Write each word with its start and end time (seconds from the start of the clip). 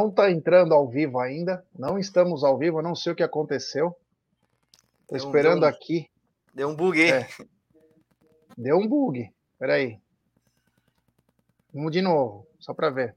Não 0.00 0.08
está 0.08 0.30
entrando 0.30 0.72
ao 0.72 0.88
vivo 0.88 1.18
ainda. 1.18 1.62
Não 1.78 1.98
estamos 1.98 2.42
ao 2.42 2.56
vivo. 2.56 2.80
Não 2.80 2.94
sei 2.94 3.12
o 3.12 3.14
que 3.14 3.22
aconteceu. 3.22 3.94
Estou 5.02 5.18
esperando 5.18 5.64
um, 5.64 5.68
aqui. 5.68 6.10
Deu 6.54 6.70
um 6.70 6.74
bug 6.74 7.02
aí. 7.02 7.10
É. 7.10 7.28
Deu 8.56 8.78
um 8.78 8.88
bug. 8.88 9.30
Peraí. 9.58 10.00
Vamos 11.70 11.92
de 11.92 12.00
novo, 12.00 12.46
só 12.58 12.72
para 12.72 12.88
ver. 12.88 13.14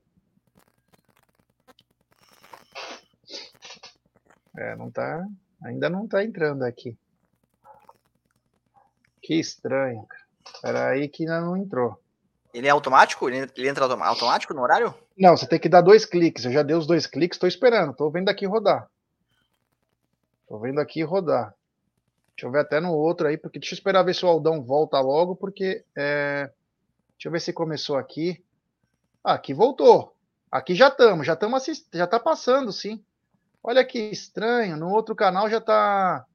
É, 4.58 4.76
não 4.76 4.92
tá. 4.92 5.26
Ainda 5.64 5.90
não 5.90 6.06
tá 6.06 6.22
entrando 6.22 6.64
aqui. 6.64 6.98
Que 9.22 9.36
estranho, 9.36 10.06
cara. 10.06 10.24
Peraí 10.62 11.08
que 11.08 11.24
ainda 11.24 11.40
não 11.40 11.56
entrou. 11.56 12.03
Ele 12.54 12.68
é 12.68 12.70
automático? 12.70 13.28
Ele 13.28 13.68
entra 13.68 13.86
automático 13.86 14.54
no 14.54 14.62
horário? 14.62 14.94
Não, 15.18 15.36
você 15.36 15.48
tem 15.48 15.60
que 15.60 15.68
dar 15.68 15.82
dois 15.82 16.06
cliques. 16.06 16.46
Eu 16.46 16.52
já 16.52 16.62
dei 16.62 16.76
os 16.76 16.86
dois 16.86 17.08
cliques, 17.08 17.36
estou 17.36 17.48
esperando. 17.48 17.92
Estou 17.92 18.12
vendo 18.12 18.30
aqui 18.30 18.46
rodar. 18.46 18.88
Estou 20.44 20.60
vendo 20.60 20.80
aqui 20.80 21.02
rodar. 21.02 21.56
Deixa 22.36 22.48
eu 22.48 22.52
ver 22.52 22.60
até 22.60 22.80
no 22.80 22.94
outro 22.94 23.28
aí, 23.28 23.38
porque 23.38 23.60
deixa 23.60 23.74
eu 23.74 23.78
esperar 23.78 24.04
ver 24.04 24.14
se 24.16 24.26
o 24.26 24.28
Aldão 24.28 24.64
volta 24.64 25.00
logo, 25.00 25.36
porque 25.36 25.84
é... 25.96 26.50
deixa 27.14 27.28
eu 27.28 27.32
ver 27.32 27.40
se 27.40 27.54
começou 27.54 27.96
aqui. 27.96 28.44
Ah, 29.24 29.34
aqui 29.34 29.54
voltou. 29.54 30.16
Aqui 30.52 30.76
já 30.76 30.90
estamos, 30.90 31.26
já 31.26 31.34
estamos 31.34 31.62
assist... 31.62 31.88
já 31.94 32.06
está 32.06 32.20
passando, 32.20 32.72
sim. 32.72 33.04
Olha 33.64 33.86
que 33.86 33.98
estranho. 33.98 34.78
No 34.78 34.90
outro 34.92 35.16
canal 35.16 35.50
já 35.50 35.58
está 35.58 36.26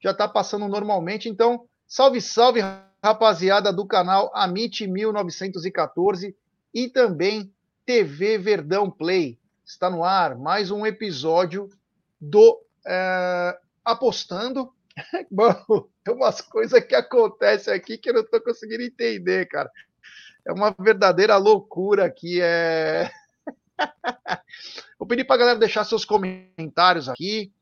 já 0.00 0.12
tá 0.12 0.28
passando 0.28 0.66
normalmente. 0.68 1.28
Então, 1.28 1.66
salve, 1.86 2.20
salve, 2.20 2.60
rapaziada 3.02 3.72
do 3.72 3.84
canal 3.84 4.30
Amit 4.32 4.86
1914 4.86 6.36
e 6.72 6.88
também 6.88 7.52
TV 7.84 8.38
Verdão 8.38 8.88
Play. 8.88 9.40
Está 9.64 9.90
no 9.90 10.04
ar 10.04 10.38
mais 10.38 10.70
um 10.70 10.86
episódio 10.86 11.68
do 12.20 12.62
é, 12.86 13.58
Apostando. 13.84 14.72
Bom, 15.28 15.88
tem 16.04 16.14
umas 16.14 16.40
coisas 16.40 16.82
que 16.84 16.94
acontecem 16.94 17.74
aqui 17.74 17.98
que 17.98 18.10
eu 18.10 18.14
não 18.14 18.20
estou 18.20 18.40
conseguindo 18.40 18.84
entender, 18.84 19.46
cara. 19.46 19.68
É 20.46 20.52
uma 20.52 20.72
verdadeira 20.78 21.36
loucura 21.36 22.04
aqui. 22.04 22.40
É... 22.40 23.10
Vou 24.96 25.08
pedir 25.08 25.24
para 25.24 25.34
a 25.34 25.38
galera 25.38 25.58
deixar 25.58 25.82
seus 25.82 26.04
comentários 26.04 27.08
aqui, 27.08 27.52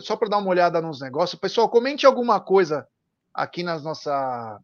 só 0.00 0.16
para 0.16 0.30
dar 0.30 0.38
uma 0.38 0.48
olhada 0.48 0.80
nos 0.80 1.00
negócios. 1.02 1.38
Pessoal, 1.38 1.68
comente 1.68 2.06
alguma 2.06 2.40
coisa 2.40 2.88
aqui 3.34 3.62
nas 3.62 3.82
nossa, 3.82 4.60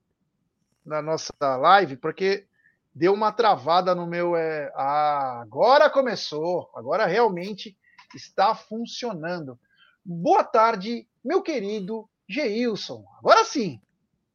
na 0.84 1.00
nossa 1.00 1.32
live, 1.40 1.96
porque 1.96 2.46
deu 2.94 3.12
uma 3.12 3.32
travada 3.32 3.94
no 3.94 4.06
meu. 4.06 4.36
É... 4.36 4.72
Ah, 4.74 5.40
agora 5.42 5.90
começou, 5.90 6.70
agora 6.74 7.06
realmente 7.06 7.76
está 8.14 8.54
funcionando. 8.54 9.58
Boa 10.04 10.44
tarde, 10.44 11.08
meu 11.24 11.42
querido 11.42 12.08
Geilson. 12.28 13.04
Agora 13.18 13.44
sim. 13.44 13.80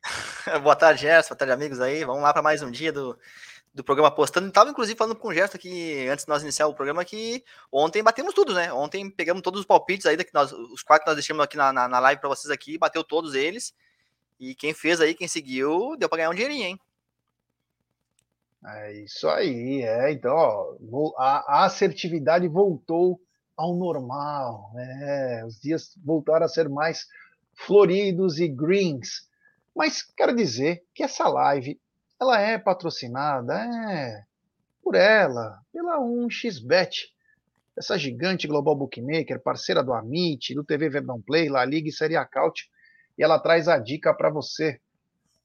boa 0.63 0.75
tarde, 0.75 1.01
Gerson. 1.01 1.29
Boa 1.29 1.37
tarde, 1.37 1.53
amigos 1.53 1.79
aí. 1.79 2.03
Vamos 2.03 2.23
lá 2.23 2.33
para 2.33 2.41
mais 2.41 2.61
um 2.61 2.71
dia 2.71 2.91
do, 2.91 3.17
do 3.73 3.83
programa 3.83 4.09
Postando. 4.09 4.47
Estava, 4.47 4.69
inclusive, 4.69 4.97
falando 4.97 5.15
com 5.15 5.27
o 5.27 5.33
Gerson 5.33 5.57
aqui, 5.57 6.07
antes 6.07 6.25
de 6.25 6.29
nós 6.29 6.41
iniciar 6.41 6.67
o 6.67 6.73
programa, 6.73 7.05
que 7.05 7.43
ontem 7.71 8.01
batemos 8.01 8.33
tudo, 8.33 8.53
né? 8.53 8.71
Ontem 8.73 9.09
pegamos 9.09 9.41
todos 9.41 9.59
os 9.59 9.65
palpites 9.65 10.05
aí, 10.05 10.17
que 10.17 10.33
nós, 10.33 10.51
os 10.51 10.83
quatro 10.83 11.03
que 11.03 11.09
nós 11.09 11.15
deixamos 11.15 11.43
aqui 11.43 11.57
na, 11.57 11.71
na, 11.71 11.87
na 11.87 11.99
live 11.99 12.19
para 12.19 12.29
vocês 12.29 12.51
aqui, 12.51 12.77
bateu 12.77 13.03
todos 13.03 13.35
eles. 13.35 13.73
E 14.39 14.55
quem 14.55 14.73
fez 14.73 15.01
aí, 15.01 15.13
quem 15.13 15.27
seguiu, 15.27 15.97
deu 15.97 16.07
para 16.07 16.19
ganhar 16.19 16.29
um 16.29 16.33
dinheirinho, 16.33 16.65
hein? 16.65 16.79
É 18.65 18.93
isso 18.93 19.27
aí, 19.27 19.81
é. 19.81 20.11
Então, 20.11 20.33
ó, 20.33 21.13
a, 21.17 21.65
assertividade 21.65 22.47
voltou 22.47 23.19
ao 23.57 23.75
normal, 23.75 24.71
né? 24.73 25.43
Os 25.45 25.59
dias 25.59 25.93
voltaram 26.03 26.45
a 26.45 26.49
ser 26.49 26.69
mais 26.69 27.05
floridos 27.53 28.39
e 28.39 28.47
greens. 28.47 29.27
Mas 29.75 30.01
quero 30.01 30.35
dizer 30.35 30.83
que 30.93 31.03
essa 31.03 31.27
live 31.27 31.79
ela 32.19 32.39
é 32.39 32.57
patrocinada 32.57 33.55
é, 33.55 34.23
por 34.83 34.95
ela, 34.95 35.61
pela 35.71 35.99
1xBet, 35.99 37.11
essa 37.77 37.97
gigante 37.97 38.45
global 38.45 38.75
bookmaker, 38.75 39.41
parceira 39.41 39.81
do 39.81 39.93
Amit, 39.93 40.53
do 40.53 40.65
TV 40.65 40.89
Verdão 40.89 41.21
Play, 41.21 41.47
La 41.47 41.63
Liga 41.63 41.87
e 41.87 41.93
Série 41.93 42.17
Acaute 42.17 42.69
e 43.19 43.23
ela 43.23 43.37
traz 43.37 43.67
a 43.67 43.77
dica 43.77 44.13
para 44.13 44.29
você. 44.29 44.79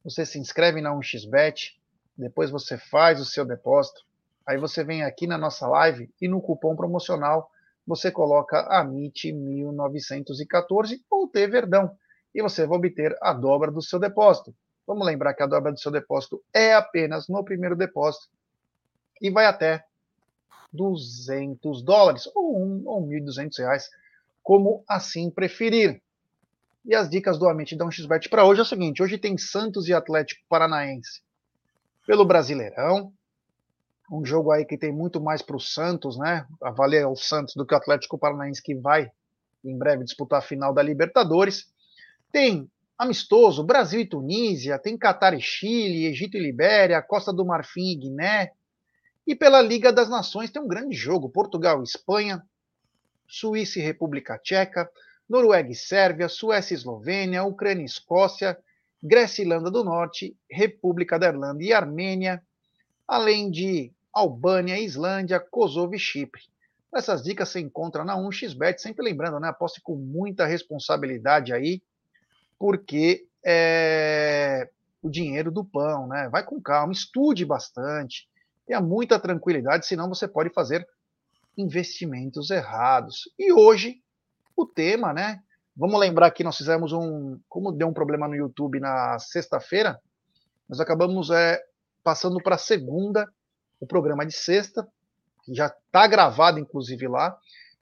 Você 0.04 0.24
se 0.24 0.38
inscreve 0.38 0.80
na 0.80 0.94
1xBet, 0.94 1.72
depois 2.16 2.48
você 2.48 2.78
faz 2.78 3.20
o 3.20 3.24
seu 3.24 3.44
depósito, 3.44 4.00
aí 4.46 4.56
você 4.56 4.84
vem 4.84 5.02
aqui 5.02 5.26
na 5.26 5.36
nossa 5.36 5.66
live 5.66 6.08
e 6.22 6.28
no 6.28 6.40
cupom 6.40 6.76
promocional 6.76 7.50
você 7.84 8.12
coloca 8.12 8.68
AMIT1914 8.80 11.00
ou 11.10 11.26
T 11.26 11.48
Verdão 11.48 11.90
e 12.32 12.40
você 12.40 12.64
vai 12.64 12.78
obter 12.78 13.18
a 13.20 13.32
dobra 13.32 13.72
do 13.72 13.82
seu 13.82 13.98
depósito. 13.98 14.54
Vamos 14.86 15.04
lembrar 15.04 15.34
que 15.34 15.42
a 15.42 15.46
dobra 15.46 15.72
do 15.72 15.80
seu 15.80 15.90
depósito 15.90 16.40
é 16.52 16.74
apenas 16.74 17.26
no 17.28 17.44
primeiro 17.44 17.74
depósito 17.74 18.28
e 19.20 19.28
vai 19.30 19.46
até 19.46 19.84
200 20.72 21.82
dólares 21.82 22.30
ou, 22.36 22.56
um, 22.56 22.84
ou 22.86 23.04
1.200 23.04 23.58
reais, 23.58 23.90
como 24.42 24.84
assim 24.88 25.28
preferir. 25.30 26.03
E 26.84 26.94
as 26.94 27.08
dicas 27.08 27.38
do 27.38 27.48
Amit 27.48 27.74
da 27.76 27.86
1xBet 27.86 28.28
para 28.28 28.44
hoje 28.44 28.60
é 28.60 28.62
o 28.62 28.66
seguinte: 28.66 29.02
hoje 29.02 29.16
tem 29.16 29.38
Santos 29.38 29.88
e 29.88 29.94
Atlético 29.94 30.42
Paranaense 30.48 31.22
pelo 32.06 32.26
Brasileirão. 32.26 33.10
Um 34.12 34.22
jogo 34.22 34.52
aí 34.52 34.66
que 34.66 34.76
tem 34.76 34.92
muito 34.92 35.18
mais 35.18 35.40
para 35.40 35.56
o 35.56 35.60
Santos, 35.60 36.18
né? 36.18 36.46
A 36.62 36.70
valer 36.70 37.06
o 37.06 37.16
Santos 37.16 37.54
do 37.54 37.64
que 37.64 37.72
o 37.72 37.76
Atlético 37.78 38.18
Paranaense 38.18 38.62
que 38.62 38.74
vai 38.74 39.10
em 39.64 39.78
breve 39.78 40.04
disputar 40.04 40.40
a 40.40 40.42
final 40.42 40.74
da 40.74 40.82
Libertadores. 40.82 41.64
Tem 42.30 42.70
amistoso 42.98 43.64
Brasil 43.64 44.00
e 44.00 44.06
Tunísia, 44.06 44.78
tem 44.78 44.98
Catar 44.98 45.32
e 45.32 45.40
Chile, 45.40 46.04
Egito 46.04 46.36
e 46.36 46.40
Libéria, 46.40 47.00
Costa 47.00 47.32
do 47.32 47.46
Marfim 47.46 47.92
e 47.92 47.96
Guiné. 47.96 48.52
E 49.26 49.34
pela 49.34 49.62
Liga 49.62 49.90
das 49.90 50.10
Nações 50.10 50.50
tem 50.50 50.60
um 50.60 50.68
grande 50.68 50.94
jogo: 50.94 51.30
Portugal 51.30 51.80
e 51.80 51.84
Espanha, 51.84 52.42
Suíça 53.26 53.78
e 53.78 53.82
República 53.82 54.38
Tcheca, 54.38 54.86
Noruega 55.28 55.70
e 55.70 55.74
Sérvia, 55.74 56.28
Suécia 56.28 56.74
e 56.74 56.76
Eslovênia, 56.76 57.44
Ucrânia 57.44 57.82
e 57.82 57.86
Escócia, 57.86 58.58
Grécia 59.02 59.42
e 59.42 59.44
Irlanda 59.44 59.70
do 59.70 59.84
Norte, 59.84 60.36
República 60.50 61.18
da 61.18 61.26
Irlanda 61.28 61.62
e 61.62 61.72
Armênia, 61.72 62.42
além 63.06 63.50
de 63.50 63.92
Albânia, 64.12 64.78
Islândia, 64.78 65.40
Kosovo 65.40 65.94
e 65.94 65.98
Chipre. 65.98 66.42
Essas 66.94 67.22
dicas 67.22 67.48
você 67.48 67.58
encontra 67.60 68.04
na 68.04 68.16
1xBet, 68.16 68.78
sempre 68.78 69.04
lembrando, 69.04 69.40
né? 69.40 69.48
Aposte 69.48 69.80
com 69.80 69.96
muita 69.96 70.46
responsabilidade 70.46 71.52
aí, 71.52 71.82
porque 72.58 73.26
é 73.44 74.70
o 75.02 75.10
dinheiro 75.10 75.50
do 75.50 75.64
pão, 75.64 76.06
né? 76.06 76.28
Vai 76.30 76.44
com 76.44 76.60
calma, 76.62 76.92
estude 76.92 77.44
bastante, 77.44 78.28
tenha 78.64 78.80
muita 78.80 79.18
tranquilidade, 79.18 79.86
senão 79.86 80.08
você 80.08 80.26
pode 80.26 80.50
fazer 80.50 80.86
investimentos 81.58 82.50
errados. 82.50 83.28
E 83.38 83.52
hoje 83.52 84.00
o 84.56 84.66
tema, 84.66 85.12
né? 85.12 85.40
Vamos 85.76 85.98
lembrar 85.98 86.30
que 86.30 86.44
nós 86.44 86.56
fizemos 86.56 86.92
um. 86.92 87.38
Como 87.48 87.72
deu 87.72 87.88
um 87.88 87.92
problema 87.92 88.28
no 88.28 88.36
YouTube 88.36 88.78
na 88.78 89.18
sexta-feira, 89.18 90.00
nós 90.68 90.80
acabamos 90.80 91.30
é, 91.30 91.60
passando 92.02 92.40
para 92.42 92.56
segunda 92.56 93.28
o 93.80 93.86
programa 93.86 94.24
de 94.24 94.32
sexta, 94.32 94.86
que 95.42 95.54
já 95.54 95.66
está 95.66 96.06
gravado, 96.06 96.58
inclusive, 96.58 97.08
lá, 97.08 97.36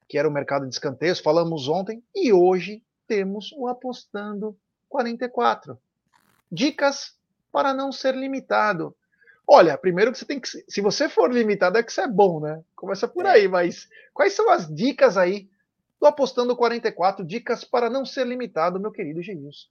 que 0.07 0.17
era 0.17 0.27
o 0.27 0.31
mercado 0.31 0.67
de 0.67 0.73
escanteios. 0.73 1.19
Falamos 1.19 1.67
ontem, 1.67 2.03
e 2.15 2.33
hoje 2.33 2.83
temos 3.07 3.51
o 3.55 3.67
Apostando 3.67 4.57
44. 4.89 5.77
Dicas 6.51 7.15
para 7.51 7.73
não 7.73 7.91
ser 7.91 8.15
limitado. 8.15 8.95
Olha, 9.47 9.77
primeiro 9.77 10.11
que 10.11 10.17
você 10.17 10.25
tem 10.25 10.39
que. 10.39 10.47
Se 10.47 10.81
você 10.81 11.07
for 11.07 11.31
limitado, 11.31 11.77
é 11.77 11.83
que 11.83 11.93
você 11.93 12.01
é 12.01 12.07
bom, 12.07 12.39
né? 12.39 12.63
Começa 12.75 13.07
por 13.07 13.25
é. 13.25 13.31
aí, 13.31 13.47
mas 13.47 13.87
quais 14.13 14.33
são 14.33 14.49
as 14.49 14.73
dicas 14.73 15.17
aí 15.17 15.49
do 16.03 16.07
Apostando 16.07 16.53
44 16.53 17.25
Dicas 17.25 17.63
para 17.63 17.89
não 17.89 18.05
ser 18.05 18.27
limitado, 18.27 18.77
meu 18.77 18.91
querido 18.91 19.23
Genilson. 19.23 19.67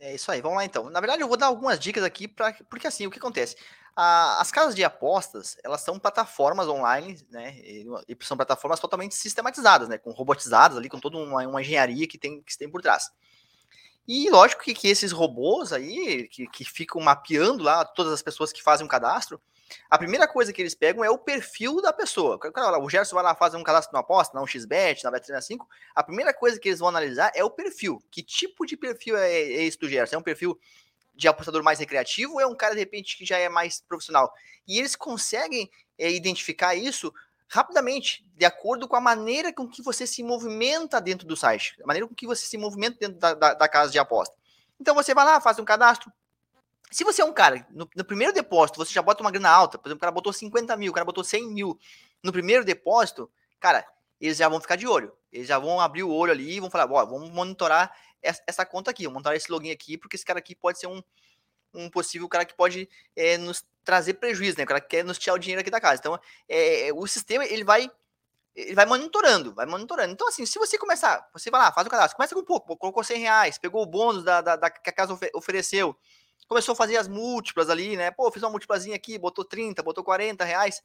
É 0.00 0.14
isso 0.14 0.30
aí, 0.32 0.42
vamos 0.42 0.58
lá 0.58 0.64
então. 0.64 0.90
Na 0.90 0.98
verdade, 1.00 1.22
eu 1.22 1.28
vou 1.28 1.36
dar 1.36 1.46
algumas 1.46 1.78
dicas 1.78 2.02
aqui, 2.02 2.26
pra, 2.26 2.52
porque 2.68 2.88
assim, 2.88 3.06
o 3.06 3.10
que 3.10 3.18
acontece? 3.18 3.56
A, 3.94 4.40
as 4.40 4.50
casas 4.50 4.74
de 4.74 4.82
apostas, 4.82 5.56
elas 5.64 5.80
são 5.80 5.98
plataformas 5.98 6.66
online, 6.66 7.16
né? 7.30 7.56
E, 7.58 7.86
e, 8.08 8.16
são 8.24 8.36
plataformas 8.36 8.80
totalmente 8.80 9.14
sistematizadas, 9.14 9.88
né? 9.88 9.96
Com 9.96 10.10
robotizadas 10.10 10.76
ali, 10.76 10.88
com 10.88 10.98
toda 10.98 11.16
uma, 11.16 11.46
uma 11.46 11.62
engenharia 11.62 12.06
que 12.06 12.18
tem, 12.18 12.42
que 12.42 12.58
tem 12.58 12.68
por 12.68 12.82
trás. 12.82 13.08
E 14.06 14.30
lógico 14.30 14.62
que, 14.62 14.72
que 14.72 14.88
esses 14.88 15.10
robôs 15.12 15.72
aí, 15.72 16.28
que, 16.28 16.46
que 16.46 16.64
ficam 16.64 17.00
mapeando 17.00 17.64
lá 17.64 17.84
todas 17.84 18.12
as 18.12 18.22
pessoas 18.22 18.52
que 18.52 18.62
fazem 18.62 18.86
um 18.86 18.88
cadastro, 18.88 19.40
a 19.90 19.98
primeira 19.98 20.28
coisa 20.28 20.52
que 20.52 20.62
eles 20.62 20.74
pegam 20.74 21.04
é 21.04 21.10
o 21.10 21.18
perfil 21.18 21.80
da 21.82 21.92
pessoa. 21.92 22.38
O 22.80 22.88
Gerson 22.88 23.16
vai 23.16 23.24
lá 23.24 23.34
fazer 23.34 23.56
um 23.56 23.64
cadastro 23.64 23.92
numa 23.92 24.00
aposta, 24.00 24.38
na 24.38 24.44
1xBet, 24.44 25.02
na 25.02 25.12
Bet365. 25.12 25.66
A 25.94 26.04
primeira 26.04 26.32
coisa 26.32 26.58
que 26.58 26.68
eles 26.68 26.78
vão 26.78 26.88
analisar 26.88 27.32
é 27.34 27.42
o 27.42 27.50
perfil. 27.50 28.00
Que 28.10 28.22
tipo 28.22 28.64
de 28.64 28.76
perfil 28.76 29.16
é, 29.16 29.32
é 29.32 29.64
esse 29.64 29.78
do 29.78 29.88
Gerson? 29.88 30.16
É 30.16 30.18
um 30.18 30.22
perfil 30.22 30.58
de 31.14 31.26
apostador 31.26 31.62
mais 31.64 31.78
recreativo 31.78 32.34
ou 32.34 32.40
é 32.40 32.46
um 32.46 32.54
cara, 32.54 32.74
de 32.74 32.80
repente, 32.80 33.16
que 33.16 33.24
já 33.24 33.38
é 33.38 33.48
mais 33.48 33.80
profissional? 33.80 34.32
E 34.68 34.78
eles 34.78 34.94
conseguem 34.94 35.68
é, 35.98 36.10
identificar 36.10 36.74
isso 36.74 37.12
rapidamente, 37.48 38.26
de 38.34 38.44
acordo 38.44 38.88
com 38.88 38.96
a 38.96 39.00
maneira 39.00 39.52
com 39.52 39.68
que 39.68 39.82
você 39.82 40.06
se 40.06 40.22
movimenta 40.22 41.00
dentro 41.00 41.26
do 41.26 41.36
site, 41.36 41.76
a 41.82 41.86
maneira 41.86 42.06
com 42.06 42.14
que 42.14 42.26
você 42.26 42.46
se 42.46 42.58
movimenta 42.58 42.98
dentro 42.98 43.18
da, 43.18 43.34
da, 43.34 43.54
da 43.54 43.68
casa 43.68 43.92
de 43.92 43.98
aposta. 43.98 44.34
Então 44.80 44.94
você 44.94 45.14
vai 45.14 45.24
lá, 45.24 45.40
faz 45.40 45.58
um 45.58 45.64
cadastro. 45.64 46.12
Se 46.90 47.02
você 47.02 47.22
é 47.22 47.24
um 47.24 47.32
cara, 47.32 47.66
no, 47.70 47.88
no, 47.96 48.04
primeiro 48.04 48.32
depósito, 48.32 48.78
você 48.78 48.92
já 48.92 49.02
bota 49.02 49.22
uma 49.22 49.30
grana 49.30 49.50
alta, 49.50 49.78
por 49.78 49.88
exemplo, 49.88 49.98
o 49.98 50.00
cara 50.00 50.12
botou 50.12 50.32
50 50.32 50.76
mil, 50.76 50.90
o 50.90 50.94
cara 50.94 51.04
botou 51.04 51.24
100 51.24 51.48
mil 51.48 51.78
no 52.22 52.32
primeiro 52.32 52.64
depósito, 52.64 53.30
cara, 53.58 53.86
eles 54.20 54.36
já 54.36 54.48
vão 54.48 54.60
ficar 54.60 54.76
de 54.76 54.86
olho. 54.86 55.12
Eles 55.32 55.48
já 55.48 55.58
vão 55.58 55.80
abrir 55.80 56.02
o 56.02 56.10
olho 56.10 56.32
ali 56.32 56.56
e 56.56 56.60
vão 56.60 56.70
falar, 56.70 56.90
ó, 56.90 57.04
vamos 57.04 57.30
monitorar 57.30 57.92
essa, 58.22 58.42
essa 58.46 58.64
conta 58.64 58.90
aqui, 58.90 59.02
vamos 59.04 59.14
monitorar 59.14 59.36
esse 59.36 59.50
login 59.50 59.70
aqui, 59.70 59.98
porque 59.98 60.16
esse 60.16 60.24
cara 60.24 60.38
aqui 60.38 60.54
pode 60.54 60.78
ser 60.78 60.86
um, 60.86 61.02
um 61.76 61.90
possível 61.90 62.28
cara 62.28 62.44
que 62.44 62.54
pode 62.54 62.88
é, 63.14 63.38
nos 63.38 63.64
trazer 63.84 64.14
prejuízo, 64.14 64.58
né? 64.58 64.64
O 64.64 64.66
cara 64.66 64.80
que 64.80 64.88
quer 64.88 65.04
nos 65.04 65.18
tirar 65.18 65.34
o 65.34 65.38
dinheiro 65.38 65.60
aqui 65.60 65.70
da 65.70 65.80
casa. 65.80 66.00
Então, 66.00 66.18
é, 66.48 66.90
o 66.92 67.06
sistema, 67.06 67.44
ele 67.44 67.64
vai 67.64 67.90
ele 68.54 68.74
vai 68.74 68.86
monitorando, 68.86 69.54
vai 69.54 69.66
monitorando. 69.66 70.12
Então, 70.12 70.26
assim, 70.26 70.46
se 70.46 70.58
você 70.58 70.78
começar, 70.78 71.28
você 71.32 71.50
vai 71.50 71.60
lá, 71.60 71.72
faz 71.72 71.86
o 71.86 71.90
cadastro, 71.90 72.16
começa 72.16 72.34
com 72.34 72.40
um 72.40 72.44
pouco, 72.44 72.74
colocou 72.76 73.04
100 73.04 73.20
reais, 73.20 73.58
pegou 73.58 73.82
o 73.82 73.86
bônus 73.86 74.24
da, 74.24 74.40
da, 74.40 74.56
da 74.56 74.70
que 74.70 74.88
a 74.88 74.92
casa 74.92 75.16
ofereceu, 75.34 75.94
começou 76.48 76.72
a 76.72 76.76
fazer 76.76 76.96
as 76.96 77.06
múltiplas 77.06 77.68
ali, 77.68 77.96
né? 77.96 78.10
Pô, 78.10 78.32
fiz 78.32 78.42
uma 78.42 78.50
múltiplazinha 78.50 78.96
aqui, 78.96 79.18
botou 79.18 79.44
30, 79.44 79.82
botou 79.82 80.02
40 80.02 80.42
reais. 80.42 80.82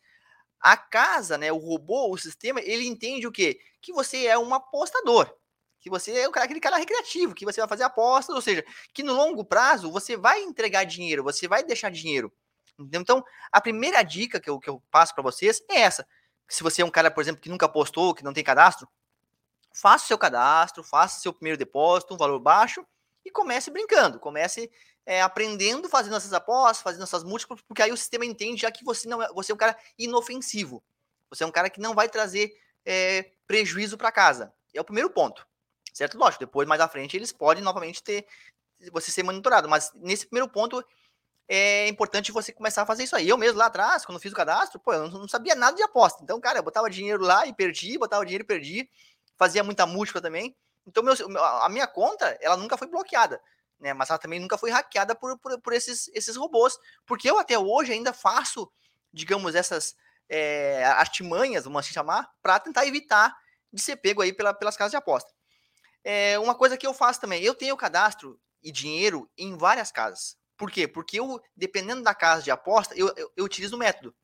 A 0.60 0.76
casa, 0.76 1.38
né, 1.38 1.52
o 1.52 1.58
robô, 1.58 2.12
o 2.12 2.18
sistema, 2.18 2.60
ele 2.60 2.86
entende 2.86 3.26
o 3.26 3.32
quê? 3.32 3.60
Que 3.82 3.94
você 3.94 4.26
é 4.26 4.38
um 4.38 4.54
apostador 4.54 5.34
que 5.81 5.89
você 5.89 6.12
é 6.12 6.25
aquele 6.25 6.60
cara 6.60 6.78
recreativo, 6.78 7.33
que 7.33 7.44
você 7.44 7.60
vai 7.60 7.68
fazer 7.68 7.83
apostas, 7.83 8.36
ou 8.36 8.42
seja, 8.42 8.63
que 8.94 9.01
no 9.01 9.13
longo 9.13 9.44
prazo 9.44 9.92
você 9.92 10.16
vai 10.16 10.42
entregar 10.42 10.83
dinheiro, 10.83 11.24
você 11.24 11.48
vai 11.48 11.63
deixar 11.63 11.89
dinheiro. 11.89 12.31
Então, 12.94 13.24
a 13.51 13.60
primeira 13.60 14.01
dica 14.04 14.39
que 14.39 14.50
eu, 14.50 14.60
que 14.60 14.69
eu 14.69 14.81
passo 14.92 15.13
para 15.13 15.24
vocês 15.24 15.62
é 15.69 15.81
essa. 15.81 16.07
Se 16.48 16.63
você 16.63 16.83
é 16.83 16.86
um 16.86 16.92
cara, 16.92 17.10
por 17.10 17.22
exemplo, 17.22 17.42
que 17.42 17.50
nunca 17.50 17.66
apostou, 17.66 18.13
que 18.13 18.24
não 18.24 18.33
tem 18.33 18.44
cadastro, 18.44 18.88
faça 19.74 20.06
o 20.06 20.07
seu 20.07 20.18
cadastro, 20.18 20.83
faça 20.83 21.19
seu 21.19 21.33
primeiro 21.33 21.57
depósito, 21.57 22.13
um 22.13 22.18
valor 22.18 22.39
baixo, 22.39 22.86
e 23.25 23.31
comece 23.31 23.72
brincando, 23.72 24.19
comece 24.19 24.72
é, 25.06 25.22
aprendendo, 25.22 25.89
fazendo 25.89 26.16
essas 26.16 26.33
apostas, 26.33 26.81
fazendo 26.81 27.04
essas 27.04 27.24
múltiplas, 27.24 27.62
porque 27.62 27.81
aí 27.81 27.92
o 27.92 27.98
sistema 27.98 28.25
entende 28.25 28.62
já 28.62 28.72
que 28.72 28.83
você 28.83 29.07
não 29.07 29.22
é, 29.22 29.28
você 29.33 29.51
é 29.51 29.56
um 29.56 29.57
cara 29.57 29.78
inofensivo. 29.98 30.83
Você 31.30 31.44
é 31.44 31.48
um 31.48 31.51
cara 31.51 31.69
que 31.69 31.80
não 31.80 31.95
vai 31.95 32.10
trazer 32.10 32.51
é, 32.86 33.31
prejuízo 33.48 33.98
para 33.98 34.12
casa. 34.12 34.54
É 34.74 34.81
o 34.81 34.86
primeiro 34.86 35.10
ponto. 35.10 35.48
Certo? 35.94 36.18
Lógico, 36.18 36.46
depois, 36.46 36.68
mais 36.68 36.82
à 36.82 36.88
frente, 36.88 37.18
eles 37.18 37.32
podem 37.32 37.64
novamente 37.64 38.02
ter 38.02 38.26
você 38.92 39.12
ser 39.12 39.24
monitorado. 39.24 39.68
Mas 39.68 39.92
nesse 39.96 40.26
primeiro 40.26 40.50
ponto, 40.50 40.84
é 41.48 41.88
importante 41.90 42.32
você 42.32 42.52
começar 42.52 42.84
a 42.84 42.86
fazer 42.86 43.04
isso 43.04 43.16
aí. 43.16 43.28
Eu 43.28 43.38
mesmo 43.38 43.58
lá 43.58 43.66
atrás, 43.66 44.06
quando 44.06 44.20
fiz 44.20 44.32
o 44.32 44.36
cadastro, 44.36 44.80
pô, 44.80 44.94
eu 44.94 45.10
não 45.10 45.28
sabia 45.28 45.54
nada 45.54 45.76
de 45.76 45.84
aposta. 45.84 46.24
Então, 46.24 46.40
cara, 46.40 46.60
eu 46.60 46.64
botava 46.64 46.90
dinheiro 46.90 47.22
lá 47.22 47.46
e 47.46 47.54
perdi, 47.54 47.98
botava 47.98 48.26
dinheiro 48.26 48.44
e 48.44 48.48
perdi, 48.48 48.90
fazia 49.38 49.64
muita 49.64 49.86
múltipla 49.86 50.22
também. 50.22 50.56
Então, 50.88 51.04
meu, 51.04 51.14
a 51.62 51.68
minha 51.70 51.86
conta, 51.88 52.38
ela 52.42 52.56
nunca 52.56 52.78
foi 52.78 52.88
bloqueada, 52.88 53.42
né? 53.80 53.94
Mas 53.94 54.10
ela 54.10 54.18
também 54.18 54.40
nunca 54.40 54.58
foi 54.58 54.72
hackeada 54.72 55.14
por, 55.14 55.38
por, 55.40 55.60
por 55.60 55.74
esses, 55.74 56.10
esses 56.14 56.36
robôs. 56.38 56.80
Porque 57.06 57.30
eu 57.30 57.38
até 57.38 57.60
hoje 57.60 57.92
ainda 57.92 58.14
faço, 58.14 58.72
digamos, 59.12 59.54
essas 59.54 59.96
é, 60.30 60.86
artimanhas, 60.86 61.66
vamos 61.66 61.80
assim 61.80 61.94
chamar, 61.94 62.32
para 62.42 62.60
tentar 62.60 62.88
evitar 62.88 63.36
de 63.74 63.82
ser 63.82 63.98
pego 63.98 64.22
aí 64.22 64.32
pela, 64.32 64.54
pelas 64.54 64.78
casas 64.78 64.92
de 64.92 64.98
aposta. 64.98 65.32
É, 66.03 66.39
uma 66.39 66.56
coisa 66.56 66.77
que 66.77 66.86
eu 66.86 66.94
faço 66.94 67.21
também, 67.21 67.44
eu 67.44 67.53
tenho 67.53 67.77
cadastro 67.77 68.39
e 68.63 68.71
dinheiro 68.71 69.30
em 69.38 69.56
várias 69.56 69.92
casas. 69.92 70.38
Por 70.57 70.71
quê? 70.71 70.88
Porque 70.88 71.19
eu, 71.19 71.42
dependendo 71.56 72.03
da 72.03 72.13
casa 72.13 72.44
de 72.44 72.51
aposta, 72.51 72.95
eu, 72.95 73.12
eu, 73.15 73.31
eu 73.36 73.45
utilizo 73.45 73.75
o 73.75 73.80
método. 73.80 74.15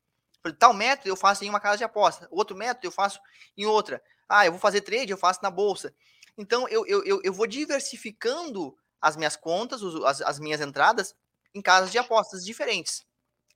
Tal 0.60 0.74
método 0.74 1.10
eu 1.10 1.16
faço 1.16 1.44
em 1.44 1.50
uma 1.50 1.60
casa 1.60 1.78
de 1.78 1.84
aposta, 1.84 2.28
outro 2.32 2.56
método 2.56 2.88
eu 2.88 2.92
faço 2.92 3.20
em 3.58 3.66
outra. 3.66 4.02
Ah, 4.30 4.46
eu 4.46 4.52
vou 4.52 4.62
fazer 4.62 4.82
trade, 4.82 5.12
eu 5.12 5.18
faço 5.18 5.40
na 5.42 5.50
bolsa. 5.50 5.94
Então 6.38 6.68
eu, 6.70 6.86
eu, 6.86 7.04
eu, 7.04 7.22
eu 7.24 7.34
vou 7.34 7.48
diversificando 7.48 8.78
as 9.02 9.16
minhas 9.16 9.36
contas, 9.36 9.82
as, 10.06 10.22
as 10.22 10.40
minhas 10.40 10.62
entradas 10.62 11.16
em 11.54 11.62
casas 11.62 11.92
de 11.92 11.98
apostas 11.98 12.46
diferentes. 12.46 13.06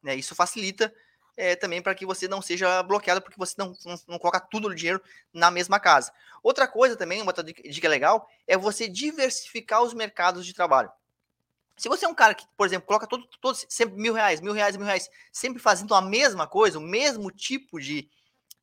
Né? 0.02 0.16
Isso 0.16 0.36
facilita 0.36 0.94
é, 1.36 1.56
também 1.56 1.82
para 1.82 1.96
que 1.96 2.06
você 2.06 2.28
não 2.28 2.42
seja 2.42 2.84
bloqueado, 2.84 3.22
porque 3.22 3.38
você 3.38 3.56
não, 3.58 3.76
não, 3.86 4.00
não, 4.08 4.20
coloca 4.20 4.40
tudo 4.40 4.68
o 4.68 4.76
dinheiro 4.76 5.02
na 5.34 5.50
mesma 5.50 5.80
casa. 5.80 6.12
Outra 6.44 6.68
coisa 6.68 6.96
também, 6.96 7.22
uma 7.22 7.34
dica 7.34 7.88
legal, 7.88 8.30
é 8.48 8.58
você 8.58 8.88
diversificar 8.88 9.82
os 9.82 9.94
mercados 9.94 10.46
de 10.46 10.54
trabalho. 10.54 10.92
Se 11.78 11.90
você 11.90 12.06
é 12.06 12.08
um 12.08 12.14
cara 12.14 12.36
que, 12.36 12.46
por 12.56 12.68
exemplo, 12.68 12.88
coloca 12.88 13.08
todo, 13.08 13.28
todo 13.40 13.56
sempre 13.56 14.00
mil 14.00 14.14
reais, 14.14 14.40
mil 14.40 14.54
reais, 14.54 14.78
mil 14.78 14.86
reais, 14.86 15.10
sempre 15.32 15.60
fazendo 15.60 15.96
a 15.96 16.02
mesma 16.02 16.46
coisa, 16.46 16.78
o 16.78 16.82
mesmo 16.82 17.32
tipo 17.32 17.80
de, 17.80 18.08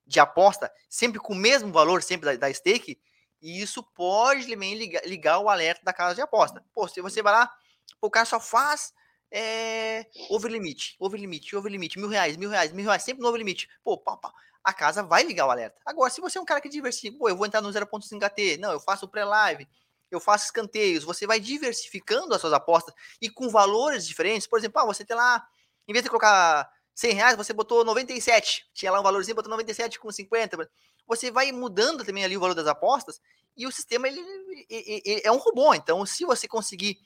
de 0.07 0.21
aposta, 0.21 0.73
sempre 0.89 1.19
com 1.19 1.33
o 1.33 1.37
mesmo 1.37 1.73
valor, 1.73 2.03
sempre 2.03 2.27
da, 2.27 2.47
da 2.47 2.55
stake, 2.55 3.01
e 3.41 3.61
isso 3.61 3.83
pode 3.83 4.47
também 4.47 4.75
ligar, 4.75 5.05
ligar 5.07 5.39
o 5.39 5.49
alerta 5.49 5.85
da 5.85 5.93
casa 5.93 6.15
de 6.15 6.21
aposta. 6.21 6.65
Pô, 6.75 6.87
se 6.87 7.01
você 7.01 7.23
vai 7.23 7.33
lá, 7.33 7.53
o 8.01 8.11
cara 8.11 8.27
só 8.27 8.39
faz 8.39 8.93
é, 9.31 10.07
over 10.31 10.51
limite, 10.51 10.97
over 10.99 11.21
limite, 11.21 11.55
over 11.55 11.71
limite, 11.71 11.99
mil 11.99 12.09
reais, 12.09 12.37
mil 12.37 12.51
reais, 12.51 12.73
mil 12.73 12.85
reais, 12.85 13.03
sempre 13.03 13.23
no 13.23 13.29
over 13.29 13.39
limite. 13.39 13.69
Pô, 13.85 13.99
pá, 13.99 14.17
pá, 14.17 14.33
a 14.65 14.73
casa 14.73 15.03
vai 15.03 15.23
ligar 15.23 15.47
o 15.47 15.51
alerta. 15.51 15.81
Agora, 15.85 16.11
se 16.11 16.21
você 16.21 16.39
é 16.39 16.41
um 16.41 16.45
cara 16.45 16.61
que 16.61 16.69
diversifica, 16.69 17.17
pô, 17.19 17.29
eu 17.29 17.37
vou 17.37 17.47
entrar 17.47 17.61
no 17.61 17.69
0.5 17.69 18.23
AT, 18.23 18.57
não, 18.59 18.73
eu 18.73 18.81
faço 18.81 19.09
pré-live, 19.09 19.69
eu 20.11 20.21
faço 20.21 20.47
escanteios, 20.47 21.05
você 21.05 21.27
vai 21.27 21.39
diversificando 21.39 22.35
as 22.35 22.41
suas 22.41 22.53
apostas 22.53 22.95
e 23.21 23.29
com 23.29 23.49
valores 23.49 24.07
diferentes. 24.07 24.47
Por 24.47 24.59
exemplo, 24.59 24.81
ah, 24.81 24.87
você 24.87 25.05
tem 25.05 25.17
lá, 25.17 25.47
em 25.87 25.93
vez 25.93 26.03
de 26.03 26.11
colocar 26.11 26.69
100 26.95 27.13
reais, 27.13 27.37
você 27.37 27.53
botou 27.53 27.85
97, 27.85 28.69
tinha 28.75 28.91
lá 28.91 29.01
um 29.01 29.03
valorzinho, 29.03 29.37
botou 29.37 29.51
97 29.51 29.99
com 29.99 30.11
50. 30.11 30.69
Você 31.07 31.31
vai 31.31 31.53
mudando 31.53 32.05
também 32.05 32.25
ali 32.25 32.37
o 32.37 32.41
valor 32.41 32.55
das 32.55 32.67
apostas 32.67 33.21
e 33.57 33.67
o 33.67 33.73
sistema 33.73 34.09
ele, 34.09 34.21
ele, 34.69 35.03
ele 35.05 35.23
é 35.25 35.33
um 35.33 35.37
robô. 35.37 35.75
Então, 35.75 36.05
se 36.05 36.25
você 36.25 36.47
conseguir 36.49 36.99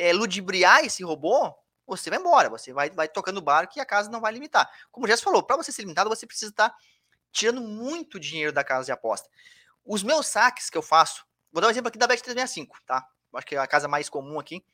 é, 0.00 0.14
ludibriar 0.14 0.82
esse 0.82 1.04
robô, 1.04 1.54
você 1.86 2.08
vai 2.08 2.18
embora, 2.18 2.48
você 2.48 2.72
vai, 2.72 2.88
vai 2.88 3.06
tocando 3.06 3.36
o 3.36 3.42
barco 3.42 3.74
e 3.76 3.80
a 3.80 3.84
casa 3.84 4.10
não 4.10 4.20
vai 4.20 4.32
limitar. 4.32 4.70
Como 4.90 5.06
já 5.06 5.14
se 5.14 5.22
falou, 5.22 5.42
para 5.42 5.56
você 5.56 5.70
ser 5.70 5.82
limitado, 5.82 6.08
você 6.08 6.26
precisa 6.26 6.50
estar 6.50 6.70
tá 6.70 6.76
tirando 7.30 7.60
muito 7.60 8.18
dinheiro 8.18 8.50
da 8.50 8.64
casa 8.64 8.86
de 8.86 8.92
aposta. 8.92 9.28
Os 9.84 10.02
meus 10.02 10.26
saques 10.26 10.70
que 10.70 10.78
eu 10.78 10.82
faço, 10.82 11.26
vou 11.52 11.60
dar 11.60 11.66
um 11.66 11.70
exemplo 11.70 11.88
aqui 11.88 11.98
da 11.98 12.08
Bet365, 12.08 12.68
tá? 12.86 13.06
Acho 13.34 13.46
que 13.46 13.54
é 13.54 13.58
a 13.58 13.66
casa 13.66 13.86
mais 13.86 14.08
comum 14.08 14.40
aqui, 14.40 14.64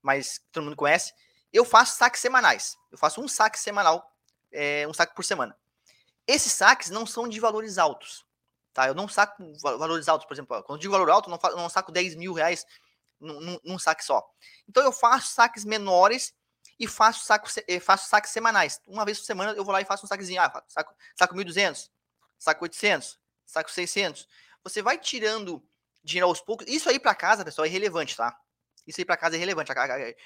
mas 0.00 0.40
todo 0.50 0.64
mundo 0.64 0.76
conhece. 0.76 1.12
Eu 1.52 1.64
faço 1.64 1.98
saques 1.98 2.20
semanais. 2.20 2.76
Eu 2.90 2.96
faço 2.96 3.20
um 3.20 3.28
saque 3.28 3.58
semanal, 3.58 4.10
é, 4.50 4.88
um 4.88 4.94
saque 4.94 5.14
por 5.14 5.24
semana. 5.24 5.54
Esses 6.26 6.52
saques 6.52 6.88
não 6.88 7.04
são 7.04 7.28
de 7.28 7.38
valores 7.38 7.76
altos, 7.76 8.24
tá? 8.72 8.88
Eu 8.88 8.94
não 8.94 9.08
saco 9.08 9.42
valores 9.60 10.08
altos, 10.08 10.26
por 10.26 10.32
exemplo, 10.32 10.62
quando 10.62 10.80
digo 10.80 10.92
valor 10.92 11.10
alto, 11.10 11.28
não, 11.28 11.38
não 11.54 11.68
saco 11.68 11.92
10 11.92 12.14
mil 12.14 12.32
reais 12.32 12.64
num, 13.24 13.58
num 13.64 13.78
saque 13.78 14.04
só. 14.04 14.24
Então 14.68 14.82
eu 14.82 14.92
faço 14.92 15.32
saques 15.32 15.64
menores 15.64 16.34
e 16.78 16.86
faço, 16.86 17.24
saco, 17.24 17.48
eh, 17.68 17.80
faço 17.80 18.08
saques 18.08 18.30
semanais. 18.30 18.80
Uma 18.86 19.04
vez 19.04 19.18
por 19.18 19.24
semana 19.24 19.52
eu 19.52 19.64
vou 19.64 19.72
lá 19.72 19.80
e 19.80 19.84
faço 19.84 20.04
um 20.04 20.08
saquezinho. 20.08 20.40
Ah, 20.40 20.64
saco, 20.68 20.94
saco 21.16 21.34
1.200, 21.34 21.90
saco 22.38 22.64
800, 22.64 23.18
saco 23.46 23.70
600. 23.70 24.28
Você 24.62 24.82
vai 24.82 24.98
tirando 24.98 25.62
dinheiro 26.02 26.28
aos 26.28 26.40
poucos. 26.40 26.66
Isso 26.66 26.88
aí 26.88 26.98
para 26.98 27.14
casa, 27.14 27.44
pessoal, 27.44 27.66
é 27.66 27.68
relevante, 27.68 28.16
tá? 28.16 28.36
Isso 28.86 29.00
aí 29.00 29.04
para 29.04 29.16
casa 29.16 29.36
é 29.36 29.38
relevante. 29.38 29.72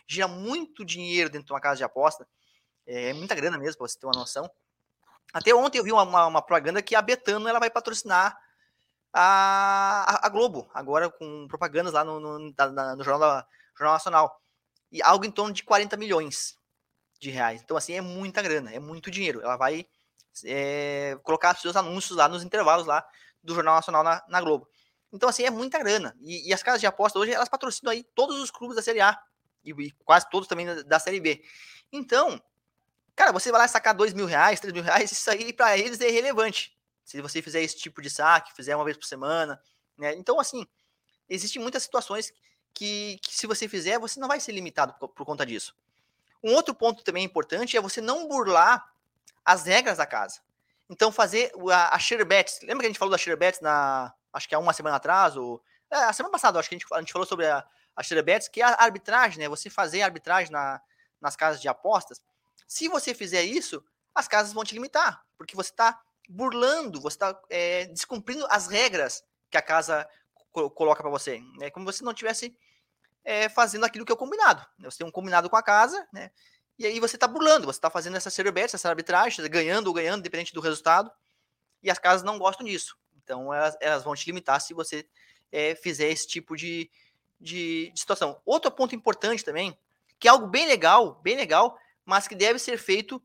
Gira 0.07 0.26
muito 0.26 0.85
dinheiro 0.85 1.31
dentro 1.31 1.47
de 1.47 1.52
uma 1.52 1.61
casa 1.61 1.76
de 1.76 1.85
aposta. 1.85 2.26
É 2.87 3.12
muita 3.12 3.35
grana 3.35 3.59
mesmo, 3.59 3.78
para 3.78 3.87
você 3.87 3.99
ter 3.99 4.07
uma 4.07 4.19
noção. 4.19 4.50
Até 5.33 5.55
ontem 5.55 5.78
eu 5.78 5.85
vi 5.85 5.93
uma, 5.93 6.02
uma, 6.02 6.26
uma 6.26 6.43
propaganda 6.43 6.83
que 6.83 6.95
a 6.95 7.02
Betano 7.02 7.49
ela 7.49 7.59
vai 7.59 7.71
patrocinar 7.71 8.38
a, 9.12 10.27
a 10.27 10.29
Globo, 10.29 10.69
agora 10.73 11.11
com 11.11 11.47
propagandas 11.49 11.93
lá 11.93 12.05
no, 12.05 12.21
no, 12.21 12.55
na, 12.57 12.97
no 12.97 13.05
jornal, 13.05 13.21
da, 13.21 13.47
jornal 13.77 13.95
Nacional. 13.95 14.43
E 14.91 15.03
algo 15.03 15.25
em 15.25 15.31
torno 15.31 15.53
de 15.53 15.62
40 15.62 15.97
milhões 15.97 16.57
de 17.21 17.31
reais. 17.31 17.61
Então, 17.62 17.77
assim, 17.77 17.95
é 17.95 18.00
muita 18.00 18.41
grana, 18.41 18.73
é 18.73 18.79
muito 18.79 19.11
dinheiro. 19.11 19.41
Ela 19.43 19.57
vai 19.57 19.87
é, 20.45 21.19
colocar 21.23 21.55
seus 21.57 21.77
anúncios 21.77 22.17
lá 22.17 22.29
nos 22.29 22.43
intervalos 22.43 22.87
lá 22.87 23.07
do 23.43 23.55
Jornal 23.55 23.77
Nacional 23.77 24.03
na, 24.03 24.23
na 24.29 24.41
Globo. 24.41 24.69
Então, 25.12 25.29
assim, 25.29 25.43
é 25.43 25.50
muita 25.50 25.79
grana. 25.79 26.17
E, 26.21 26.49
e, 26.49 26.55
as 26.55 26.62
casas 26.62 26.81
de 26.81 26.87
aposta 26.87 27.19
hoje, 27.19 27.33
elas 27.33 27.49
patrocinam 27.49 27.93
aí 27.93 28.05
todos 28.15 28.38
os 28.41 28.50
clubes 28.50 28.77
da 28.77 28.83
Série 28.83 29.00
A. 29.00 29.19
E, 29.65 29.71
e 29.71 29.91
quase 30.05 30.29
todos 30.31 30.49
também 30.49 30.67
da, 30.67 30.83
da, 30.83 30.99
Série 30.99 31.21
B. 31.21 31.43
Então, 31.93 32.41
cara, 33.17 33.33
você 33.33 33.50
vai 33.50 33.62
lá 33.62 33.69
sacar 33.69 33.95
dois 33.95 34.12
mil 34.12 34.27
reais, 34.27 34.61
três 34.61 34.73
mil 34.73 34.83
reais, 34.83 35.11
isso 35.11 35.31
aí 35.31 35.53
para 35.53 35.77
eles 35.77 36.00
é 36.00 36.09
irrelevante 36.09 36.78
se 37.09 37.23
você 37.23 37.41
fizer 37.41 37.62
esse 37.62 37.75
tipo 37.75 38.03
de 38.03 38.11
saque, 38.11 38.53
fizer 38.55 38.77
uma 38.77 38.85
vez 38.85 38.95
por 38.95 39.07
semana, 39.07 39.59
né? 39.97 40.15
Então, 40.17 40.38
assim, 40.38 40.67
existem 41.27 41.61
muitas 41.61 41.83
situações 41.83 42.35
que, 42.75 43.19
que 43.23 43.35
se 43.35 43.47
você 43.47 43.67
fizer, 43.67 43.99
você 43.99 44.21
não 44.21 44.29
vai 44.29 44.38
ser 44.38 44.53
limitado 44.53 44.93
por, 44.93 45.09
por, 45.09 45.25
conta 45.25 45.47
disso. 45.47 45.75
Um 46.45 46.53
outro 46.53 46.75
ponto 46.75 47.03
também 47.03 47.25
importante 47.25 47.79
é 47.79 47.81
você 47.81 48.03
não 48.03 48.29
burlar 48.29 48.93
as 49.43 49.65
regras 49.65 49.97
da 49.97 50.05
casa. 50.05 50.41
Então, 50.91 51.11
fazer 51.11 51.50
a, 51.73 51.97
a 51.97 51.99
share 51.99 52.27
bets. 52.27 52.61
Lembra 52.61 52.81
que 52.81 52.87
a 52.87 52.88
gente 52.91 52.99
falou 52.99 53.11
da 53.11 53.17
share 53.17 53.38
bets 53.38 53.62
na, 53.62 54.12
acho 54.31 54.47
que 54.47 54.55
há 54.55 54.59
uma 54.59 54.75
semana 54.75 54.97
atrás, 54.97 55.35
ou 55.35 55.62
é, 55.91 55.97
a 55.97 56.12
semana 56.12 56.31
passada, 56.31 56.59
acho 56.59 56.69
que 56.69 56.75
a 56.75 56.79
gente, 56.79 56.87
a 56.93 57.00
gente 57.00 57.12
falou 57.15 57.27
sobre 57.27 57.47
a, 57.47 57.67
a 57.97 58.03
share 58.03 58.23
bets, 58.23 58.49
que 58.49 58.61
é 58.61 58.67
a 58.67 58.83
arbitragem, 58.83 59.38
né? 59.38 59.49
Você 59.49 59.71
fazer 59.71 60.03
arbitragem 60.03 60.53
na, 60.53 60.79
nas 61.19 61.35
casas 61.35 61.59
de 61.59 61.69
apostas. 61.69 62.21
Se 62.67 62.87
você 62.87 63.15
fizer 63.15 63.45
isso, 63.45 63.83
as 64.15 64.29
casas 64.29 64.53
vão 64.53 64.62
te 64.62 64.75
limitar, 64.75 65.25
porque 65.38 65.57
você 65.57 65.71
está 65.71 65.99
burlando, 66.29 67.01
você 67.01 67.17
está 67.17 67.41
é, 67.49 67.87
descumprindo 67.87 68.47
as 68.51 68.67
regras 68.67 69.25
que 69.51 69.57
a 69.57 69.63
casa 69.63 70.07
co 70.53 70.71
coloca 70.71 71.03
para 71.03 71.11
você. 71.11 71.41
É 71.61 71.71
como 71.71 71.91
se 71.91 71.99
você 71.99 72.05
não 72.05 72.13
tivesse 72.13 72.57
é, 73.25 73.49
fazendo 73.49 73.85
aquilo 73.85 74.05
que 74.05 74.13
é 74.13 74.15
o 74.15 74.19
combinado. 74.19 74.65
Né? 74.79 74.91
Você 74.91 74.99
tem 74.99 75.07
um 75.07 75.11
combinado 75.11 75.49
com 75.49 75.57
a 75.57 75.63
casa, 75.63 76.07
né? 76.13 76.31
E 76.79 76.87
aí 76.87 77.01
você 77.01 77.17
está 77.17 77.27
burlando, 77.27 77.67
você 77.67 77.79
está 77.79 77.91
fazendo 77.91 78.17
essa 78.17 78.31
cerebete, 78.31 78.77
essa 78.77 78.89
arbitragem, 78.89 79.45
ganhando 79.51 79.89
ou 79.89 79.93
ganhando, 79.93 80.23
dependente 80.23 80.55
do 80.55 80.61
resultado. 80.61 81.11
E 81.83 81.91
as 81.91 81.99
casas 81.99 82.23
não 82.23 82.39
gostam 82.39 82.65
disso. 82.65 82.97
Então 83.17 83.53
elas, 83.53 83.77
elas 83.81 84.05
vão 84.05 84.15
te 84.15 84.27
limitar 84.27 84.61
se 84.61 84.73
você 84.73 85.09
é, 85.51 85.75
fizer 85.75 86.09
esse 86.09 86.27
tipo 86.29 86.57
de, 86.57 86.89
de, 87.41 87.91
de, 87.93 88.01
situação. 88.01 88.41
Outro 88.45 88.71
ponto 88.71 88.95
importante 88.95 89.45
também, 89.45 89.77
que 90.21 90.29
é 90.29 90.31
algo 90.31 90.47
bem 90.47 90.67
legal, 90.67 91.21
bem 91.21 91.37
legal, 91.37 91.77
mas 92.05 92.29
que 92.29 92.35
deve 92.37 92.59
ser 92.61 92.79
feito 92.79 93.21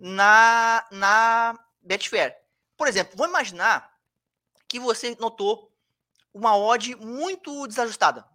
na, 0.00 0.86
na 0.90 1.58
Betfair. 1.82 2.43
Por 2.76 2.88
exemplo, 2.88 3.16
vamos 3.16 3.30
imaginar 3.30 3.92
que 4.68 4.78
você 4.80 5.16
notou 5.20 5.72
uma 6.32 6.56
odd 6.56 6.96
muito 6.96 7.66
desajustada. 7.66 8.26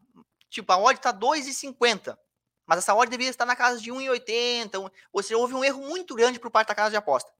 Tipo, 0.50 0.72
a 0.72 0.78
odd 0.78 0.98
está 0.98 1.14
2,50. 1.14 2.18
Mas 2.66 2.80
essa 2.80 2.96
odd 2.96 3.10
deveria 3.10 3.30
estar 3.30 3.46
na 3.46 3.56
casa 3.56 3.80
de 3.80 3.92
1,80. 3.92 4.92
Ou 5.12 5.24
seja, 5.24 5.38
houve 5.38 5.54
um 5.54 5.64
erro 5.64 5.82
muito 5.82 6.16
grande 6.16 6.40
por 6.40 6.50
parte 6.50 6.70
da 6.70 6.76
casa 6.76 6.92
de 6.92 6.96
aposta. 6.96 7.32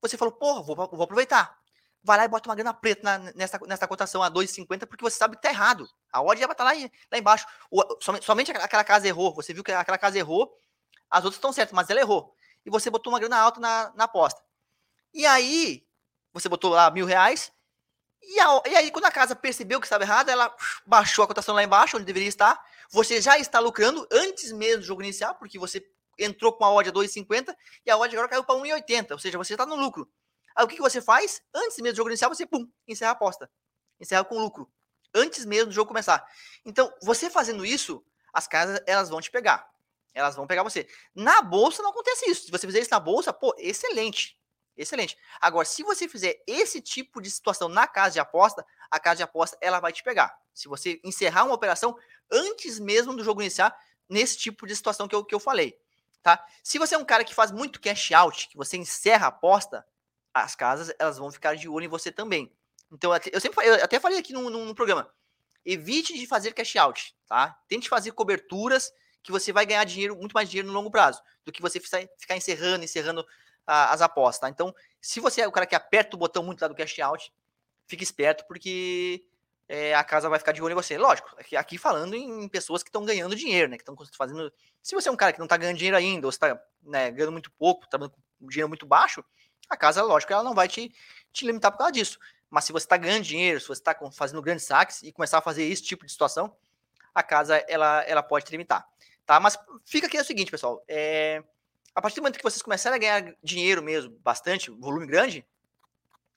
Você 0.00 0.16
falou, 0.16 0.32
porra, 0.32 0.62
vou, 0.62 0.76
vou 0.76 1.02
aproveitar. 1.02 1.58
Vai 2.02 2.18
lá 2.18 2.24
e 2.24 2.28
bota 2.28 2.48
uma 2.48 2.54
grana 2.54 2.72
preta 2.72 3.02
na, 3.02 3.32
nessa, 3.32 3.58
nessa 3.66 3.88
cotação 3.88 4.22
a 4.22 4.30
2,50 4.30 4.86
porque 4.86 5.02
você 5.02 5.16
sabe 5.16 5.36
que 5.36 5.42
tá 5.42 5.48
errado. 5.48 5.88
A 6.12 6.22
odd 6.22 6.40
já 6.40 6.46
vai 6.46 6.54
estar 6.54 6.64
lá, 6.64 6.72
lá 7.10 7.18
embaixo. 7.18 7.46
O, 7.70 7.82
somente, 8.00 8.24
somente 8.24 8.50
aquela 8.52 8.84
casa 8.84 9.08
errou. 9.08 9.34
Você 9.34 9.52
viu 9.52 9.64
que 9.64 9.72
aquela 9.72 9.98
casa 9.98 10.16
errou. 10.16 10.56
As 11.10 11.24
outras 11.24 11.36
estão 11.36 11.52
certas, 11.52 11.74
mas 11.74 11.90
ela 11.90 12.00
errou. 12.00 12.34
E 12.64 12.70
você 12.70 12.90
botou 12.90 13.12
uma 13.12 13.18
grana 13.18 13.38
alta 13.38 13.58
na, 13.58 13.92
na 13.96 14.04
aposta. 14.04 14.40
E 15.12 15.24
aí, 15.24 15.86
você 16.38 16.48
botou 16.48 16.70
lá 16.70 16.90
mil 16.90 17.06
reais. 17.06 17.52
E, 18.22 18.40
a, 18.40 18.62
e 18.66 18.76
aí, 18.76 18.90
quando 18.90 19.04
a 19.04 19.10
casa 19.10 19.36
percebeu 19.36 19.80
que 19.80 19.86
estava 19.86 20.02
errado, 20.02 20.28
ela 20.28 20.54
baixou 20.84 21.24
a 21.24 21.28
cotação 21.28 21.54
lá 21.54 21.62
embaixo, 21.62 21.96
onde 21.96 22.06
deveria 22.06 22.28
estar 22.28 22.60
você 22.90 23.20
já 23.20 23.38
está 23.38 23.58
lucrando 23.58 24.06
antes 24.10 24.52
mesmo 24.52 24.80
do 24.80 24.86
jogo 24.86 25.02
iniciar, 25.02 25.34
porque 25.34 25.58
você 25.58 25.84
entrou 26.18 26.52
com 26.52 26.64
a 26.64 26.72
odd 26.72 26.88
a 26.88 26.92
2,50 26.92 27.54
e 27.84 27.90
a 27.90 27.96
odd 27.96 28.14
agora 28.14 28.28
caiu 28.28 28.44
para 28.44 28.54
1,80, 28.54 29.12
ou 29.12 29.18
seja, 29.18 29.36
você 29.36 29.54
está 29.54 29.66
no 29.66 29.76
lucro. 29.76 30.10
Aí 30.54 30.64
o 30.64 30.68
que, 30.68 30.76
que 30.76 30.82
você 30.82 31.00
faz? 31.02 31.42
Antes 31.54 31.76
mesmo 31.78 31.94
do 31.94 31.96
jogo 31.96 32.08
iniciar, 32.08 32.28
você 32.28 32.46
pum, 32.46 32.66
encerra 32.88 33.10
a 33.10 33.12
aposta. 33.12 33.50
Encerra 34.00 34.24
com 34.24 34.38
lucro. 34.38 34.70
Antes 35.14 35.44
mesmo 35.44 35.66
do 35.66 35.72
jogo 35.72 35.88
começar. 35.88 36.26
Então, 36.64 36.92
você 37.02 37.28
fazendo 37.28 37.64
isso, 37.64 38.04
as 38.32 38.46
casas 38.46 38.80
elas 38.86 39.08
vão 39.08 39.20
te 39.20 39.30
pegar. 39.30 39.68
Elas 40.14 40.34
vão 40.34 40.46
pegar 40.46 40.62
você. 40.62 40.88
Na 41.14 41.42
bolsa 41.42 41.82
não 41.82 41.90
acontece 41.90 42.30
isso. 42.30 42.46
Se 42.46 42.50
você 42.50 42.66
fizer 42.66 42.80
isso 42.80 42.90
na 42.90 43.00
bolsa, 43.00 43.32
pô, 43.32 43.54
excelente. 43.58 44.38
Excelente. 44.76 45.16
Agora, 45.40 45.64
se 45.64 45.82
você 45.82 46.06
fizer 46.06 46.42
esse 46.46 46.80
tipo 46.80 47.20
de 47.20 47.30
situação 47.30 47.68
na 47.68 47.86
casa 47.86 48.14
de 48.14 48.20
aposta, 48.20 48.64
a 48.90 49.00
casa 49.00 49.16
de 49.18 49.22
aposta 49.22 49.56
ela 49.60 49.80
vai 49.80 49.92
te 49.92 50.02
pegar. 50.02 50.38
Se 50.52 50.68
você 50.68 51.00
encerrar 51.02 51.44
uma 51.44 51.54
operação 51.54 51.96
antes 52.30 52.78
mesmo 52.78 53.16
do 53.16 53.24
jogo 53.24 53.40
iniciar, 53.40 53.76
nesse 54.08 54.36
tipo 54.36 54.66
de 54.66 54.76
situação 54.76 55.08
que 55.08 55.14
eu, 55.14 55.24
que 55.24 55.34
eu 55.34 55.40
falei. 55.40 55.78
Tá? 56.22 56.44
Se 56.62 56.78
você 56.78 56.94
é 56.94 56.98
um 56.98 57.04
cara 57.04 57.24
que 57.24 57.34
faz 57.34 57.50
muito 57.50 57.80
cash 57.80 58.12
out, 58.12 58.48
que 58.48 58.56
você 58.56 58.76
encerra 58.76 59.26
a 59.26 59.28
aposta, 59.28 59.86
as 60.34 60.54
casas 60.54 60.94
elas 60.98 61.18
vão 61.18 61.30
ficar 61.30 61.56
de 61.56 61.68
olho 61.68 61.86
em 61.86 61.88
você 61.88 62.12
também. 62.12 62.52
Então, 62.92 63.12
eu 63.32 63.40
sempre 63.40 63.66
eu 63.66 63.74
até 63.82 63.98
falei 63.98 64.18
aqui 64.18 64.32
no, 64.32 64.50
no, 64.50 64.64
no 64.64 64.74
programa, 64.74 65.10
evite 65.64 66.16
de 66.16 66.26
fazer 66.26 66.52
cash 66.52 66.76
out, 66.76 67.16
tá? 67.26 67.58
Tente 67.68 67.88
fazer 67.88 68.12
coberturas 68.12 68.92
que 69.22 69.32
você 69.32 69.52
vai 69.52 69.66
ganhar 69.66 69.84
dinheiro, 69.84 70.16
muito 70.16 70.32
mais 70.32 70.48
dinheiro 70.48 70.68
no 70.68 70.74
longo 70.74 70.90
prazo, 70.90 71.20
do 71.44 71.50
que 71.50 71.60
você 71.60 71.80
ficar 71.80 72.36
encerrando, 72.36 72.84
encerrando 72.84 73.26
as 73.66 74.00
apostas, 74.00 74.40
tá? 74.40 74.48
Então, 74.48 74.74
se 75.00 75.20
você 75.20 75.40
é 75.40 75.48
o 75.48 75.52
cara 75.52 75.66
que 75.66 75.74
aperta 75.74 76.16
o 76.16 76.18
botão 76.18 76.42
muito 76.42 76.60
lá 76.60 76.68
do 76.68 76.74
cash 76.74 76.98
out, 77.00 77.32
fique 77.86 78.04
esperto, 78.04 78.44
porque 78.46 79.24
é, 79.68 79.94
a 79.94 80.04
casa 80.04 80.28
vai 80.28 80.38
ficar 80.38 80.52
de 80.52 80.62
olho 80.62 80.72
em 80.72 80.76
você. 80.76 80.96
Lógico, 80.96 81.28
aqui, 81.56 81.76
falando 81.76 82.14
em 82.14 82.48
pessoas 82.48 82.82
que 82.82 82.88
estão 82.88 83.04
ganhando 83.04 83.34
dinheiro, 83.34 83.68
né? 83.68 83.76
Que 83.76 83.82
estão 83.82 83.96
fazendo. 84.16 84.52
Se 84.82 84.94
você 84.94 85.08
é 85.08 85.12
um 85.12 85.16
cara 85.16 85.32
que 85.32 85.38
não 85.38 85.46
está 85.46 85.56
ganhando 85.56 85.76
dinheiro 85.76 85.96
ainda, 85.96 86.26
ou 86.26 86.30
está 86.30 86.60
né, 86.82 87.10
ganhando 87.10 87.32
muito 87.32 87.50
pouco, 87.52 87.88
trabalhando 87.88 88.14
com 88.38 88.48
dinheiro 88.48 88.68
muito 88.68 88.86
baixo, 88.86 89.24
a 89.68 89.76
casa, 89.76 90.02
lógico, 90.02 90.32
ela 90.32 90.44
não 90.44 90.54
vai 90.54 90.68
te, 90.68 90.94
te 91.32 91.44
limitar 91.44 91.72
por 91.72 91.78
causa 91.78 91.92
disso. 91.92 92.18
Mas 92.48 92.64
se 92.64 92.72
você 92.72 92.84
está 92.84 92.96
ganhando 92.96 93.24
dinheiro, 93.24 93.60
se 93.60 93.66
você 93.66 93.80
está 93.80 93.96
fazendo 94.12 94.40
grandes 94.40 94.64
saques 94.64 95.02
e 95.02 95.10
começar 95.10 95.38
a 95.38 95.42
fazer 95.42 95.64
esse 95.64 95.82
tipo 95.82 96.06
de 96.06 96.12
situação, 96.12 96.56
a 97.12 97.22
casa 97.22 97.56
ela, 97.68 98.02
ela 98.02 98.22
pode 98.22 98.44
te 98.44 98.52
limitar. 98.52 98.86
Tá? 99.24 99.40
Mas 99.40 99.58
fica 99.84 100.06
aqui 100.06 100.16
o 100.18 100.24
seguinte, 100.24 100.50
pessoal. 100.50 100.82
É, 100.86 101.42
a 101.96 102.02
partir 102.02 102.16
do 102.16 102.22
momento 102.22 102.36
que 102.36 102.42
vocês 102.42 102.60
começarem 102.60 102.94
a 102.94 103.00
ganhar 103.00 103.34
dinheiro 103.42 103.82
mesmo, 103.82 104.18
bastante, 104.22 104.70
volume 104.70 105.06
grande, 105.06 105.46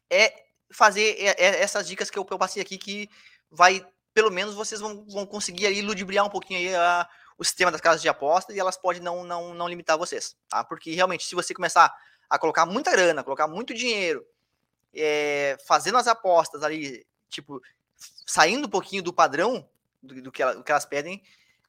é 0.10 0.46
fazer 0.72 1.18
essas 1.38 1.86
dicas 1.86 2.10
que 2.10 2.18
eu, 2.18 2.24
passei 2.24 2.62
aqui 2.62 2.78
que 2.78 3.10
vai, 3.52 3.86
pelo 4.14 4.32
menos 4.32 4.56
vocês 4.56 4.80
vão, 4.80 5.06
vão 5.06 5.26
conseguir 5.26 5.68
aí 5.68 5.82
ludibriar 5.82 6.26
um 6.26 6.30
pouquinho 6.30 6.60
aí 6.60 6.74
a, 6.74 7.10
o 7.38 7.44
sistema 7.44 7.72
das 7.72 7.82
casas 7.82 8.02
de 8.02 8.08
aposta 8.08 8.54
e 8.54 8.60
elas 8.60 8.78
podem 8.78 9.02
não, 9.02 9.26
não, 9.26 9.54
não 9.54 9.68
limitar 9.68 9.98
vocês, 9.98 10.34
tá? 10.48 10.64
Porque 10.64 10.94
realmente, 10.94 11.26
se 11.26 11.36
você 11.36 11.54
começar 11.54 11.94
a 12.30 12.40
colocar 12.40 12.66
muita 12.66 12.92
grana, 12.92 13.22
colocar 13.22 13.48
muito 13.48 13.74
dinheiro, 13.74 14.26
é, 14.94 15.58
fazendo 15.68 15.98
as 15.98 16.08
apostas 16.08 16.64
ali, 16.64 17.06
tipo, 17.28 17.62
saindo 18.26 18.66
um 18.66 18.72
pouquinho 18.72 19.04
do 19.04 19.12
padrão 19.12 19.70
do, 20.02 20.22
do, 20.22 20.32
que, 20.32 20.42
ela, 20.42 20.56
do 20.56 20.64
que 20.64 20.72
elas 20.72 20.86
pedem, 20.86 21.22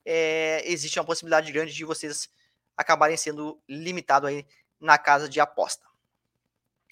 é, 0.04 0.62
existe 0.64 0.96
uma 0.96 1.04
possibilidade 1.04 1.50
grande 1.50 1.74
de 1.74 1.84
vocês 1.84 2.28
acabarem 2.80 3.16
sendo 3.16 3.60
limitado 3.68 4.26
aí 4.26 4.46
na 4.80 4.98
casa 4.98 5.28
de 5.28 5.40
aposta. 5.40 5.86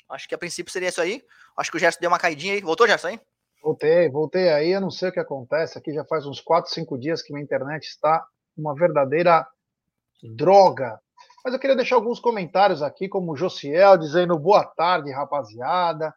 Acho 0.09 0.29
que 0.29 0.35
a 0.35 0.39
princípio 0.39 0.73
seria 0.73 0.89
isso 0.89 1.01
aí. 1.01 1.25
Acho 1.57 1.71
que 1.71 1.77
o 1.77 1.81
Gerson 1.81 2.01
deu 2.01 2.11
uma 2.11 2.19
caidinha 2.19 2.55
aí. 2.55 2.61
Voltou, 2.61 2.87
Gerson? 2.87 3.19
Voltei, 3.63 4.09
voltei 4.09 4.49
aí. 4.51 4.71
Eu 4.71 4.81
não 4.81 4.91
sei 4.91 5.11
o 5.11 5.13
que 5.13 5.21
acontece. 5.21 5.77
Aqui 5.77 5.93
já 5.93 6.05
faz 6.05 6.25
uns 6.27 6.41
4, 6.41 6.73
5 6.73 6.99
dias 6.99 7.23
que 7.23 7.33
minha 7.33 7.45
internet 7.45 7.85
está 7.85 8.27
uma 8.57 8.75
verdadeira 8.75 9.47
droga. 10.23 10.99
Mas 11.45 11.53
eu 11.53 11.61
queria 11.61 11.77
deixar 11.77 11.97
alguns 11.97 12.21
comentários 12.21 12.83
aqui, 12.83 13.09
como 13.09 13.33
o 13.33 13.37
Josiel 13.37 13.97
dizendo 13.97 14.39
boa 14.39 14.65
tarde, 14.65 15.11
rapaziada. 15.13 16.15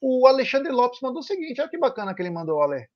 O 0.00 0.26
Alexandre 0.26 0.72
Lopes 0.72 1.00
mandou 1.00 1.20
o 1.20 1.24
seguinte: 1.24 1.60
olha 1.60 1.70
que 1.70 1.78
bacana 1.78 2.14
que 2.14 2.22
ele 2.22 2.30
mandou, 2.30 2.62
Ale. 2.62 2.88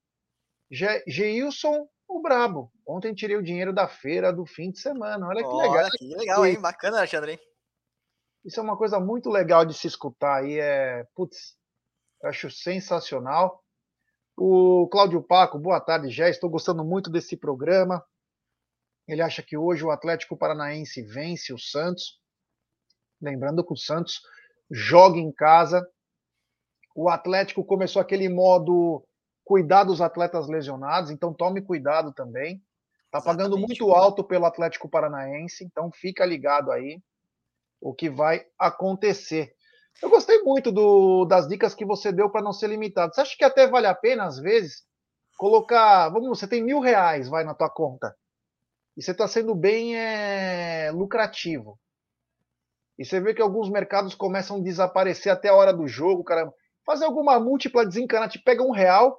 Geilson 0.70 1.88
o 2.08 2.20
brabo. 2.20 2.72
Ontem 2.86 3.14
tirei 3.14 3.36
o 3.36 3.42
dinheiro 3.42 3.72
da 3.72 3.88
feira 3.88 4.32
do 4.32 4.46
fim 4.46 4.70
de 4.70 4.80
semana. 4.80 5.26
Olha 5.26 5.42
que 5.42 5.48
Olha, 5.48 5.70
legal. 5.70 5.90
Que 5.90 6.16
legal, 6.16 6.46
hein? 6.46 6.60
Bacana, 6.60 6.98
Alexandre. 6.98 7.32
Hein? 7.32 7.40
Isso 8.44 8.60
é 8.60 8.62
uma 8.62 8.76
coisa 8.76 9.00
muito 9.00 9.28
legal 9.28 9.64
de 9.64 9.74
se 9.74 9.86
escutar 9.86 10.42
aí. 10.42 10.58
É, 10.58 11.04
putz, 11.14 11.56
eu 12.22 12.28
acho 12.28 12.50
sensacional. 12.50 13.62
O 14.36 14.88
Cláudio 14.88 15.22
Paco, 15.22 15.58
boa 15.58 15.80
tarde, 15.80 16.10
já 16.10 16.28
estou 16.28 16.48
gostando 16.48 16.84
muito 16.84 17.10
desse 17.10 17.36
programa. 17.36 18.04
Ele 19.08 19.22
acha 19.22 19.42
que 19.42 19.56
hoje 19.56 19.84
o 19.84 19.90
Atlético 19.90 20.36
Paranaense 20.36 21.02
vence 21.02 21.52
o 21.52 21.58
Santos. 21.58 22.20
Lembrando 23.20 23.64
que 23.64 23.72
o 23.72 23.76
Santos 23.76 24.20
joga 24.70 25.18
em 25.18 25.32
casa. 25.32 25.88
O 26.94 27.08
Atlético 27.08 27.64
começou 27.64 28.00
aquele 28.00 28.28
modo 28.28 29.06
cuidar 29.46 29.84
dos 29.84 30.00
atletas 30.00 30.48
lesionados, 30.48 31.12
então 31.12 31.32
tome 31.32 31.62
cuidado 31.62 32.12
também. 32.12 32.60
Está 33.04 33.22
pagando 33.22 33.56
muito 33.56 33.92
alto 33.92 34.24
pelo 34.24 34.44
Atlético 34.44 34.88
Paranaense, 34.88 35.64
então 35.64 35.88
fica 35.92 36.26
ligado 36.26 36.72
aí 36.72 37.00
o 37.80 37.94
que 37.94 38.10
vai 38.10 38.44
acontecer. 38.58 39.54
Eu 40.02 40.10
gostei 40.10 40.42
muito 40.42 40.72
do, 40.72 41.24
das 41.26 41.46
dicas 41.46 41.76
que 41.76 41.84
você 41.84 42.10
deu 42.10 42.28
para 42.28 42.42
não 42.42 42.52
ser 42.52 42.66
limitado. 42.66 43.14
Você 43.14 43.20
acha 43.20 43.36
que 43.36 43.44
até 43.44 43.68
vale 43.68 43.86
a 43.86 43.94
pena, 43.94 44.24
às 44.24 44.36
vezes, 44.36 44.82
colocar. 45.38 46.08
Vamos, 46.08 46.28
você 46.28 46.48
tem 46.48 46.62
mil 46.62 46.80
reais, 46.80 47.28
vai 47.28 47.44
na 47.44 47.54
tua 47.54 47.70
conta. 47.70 48.14
E 48.96 49.02
você 49.02 49.12
está 49.12 49.28
sendo 49.28 49.54
bem 49.54 49.96
é, 49.96 50.90
lucrativo. 50.90 51.78
E 52.98 53.04
você 53.04 53.20
vê 53.20 53.32
que 53.32 53.40
alguns 53.40 53.70
mercados 53.70 54.12
começam 54.12 54.56
a 54.56 54.62
desaparecer 54.62 55.30
até 55.30 55.50
a 55.50 55.54
hora 55.54 55.72
do 55.72 55.86
jogo, 55.86 56.24
cara. 56.24 56.52
Fazer 56.84 57.04
alguma 57.04 57.38
múltipla 57.38 57.86
desencana, 57.86 58.28
te 58.28 58.40
pega 58.40 58.62
um 58.62 58.72
real, 58.72 59.16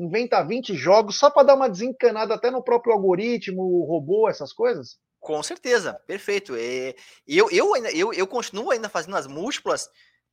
inventa 0.00 0.42
20 0.42 0.74
jogos 0.74 1.18
só 1.18 1.30
para 1.30 1.42
dar 1.42 1.54
uma 1.54 1.68
desencanada 1.68 2.34
até 2.34 2.50
no 2.50 2.62
próprio 2.62 2.92
algoritmo, 2.92 3.84
robô, 3.84 4.28
essas 4.28 4.52
coisas? 4.52 4.98
Com 5.20 5.42
certeza, 5.42 5.94
perfeito. 6.06 6.56
E 6.56 6.96
eu, 7.28 7.50
eu, 7.50 7.74
ainda, 7.74 7.92
eu, 7.92 8.12
eu 8.12 8.26
continuo 8.26 8.70
ainda 8.70 8.88
fazendo 8.88 9.16
as 9.16 9.26
múltiplas, 9.26 9.88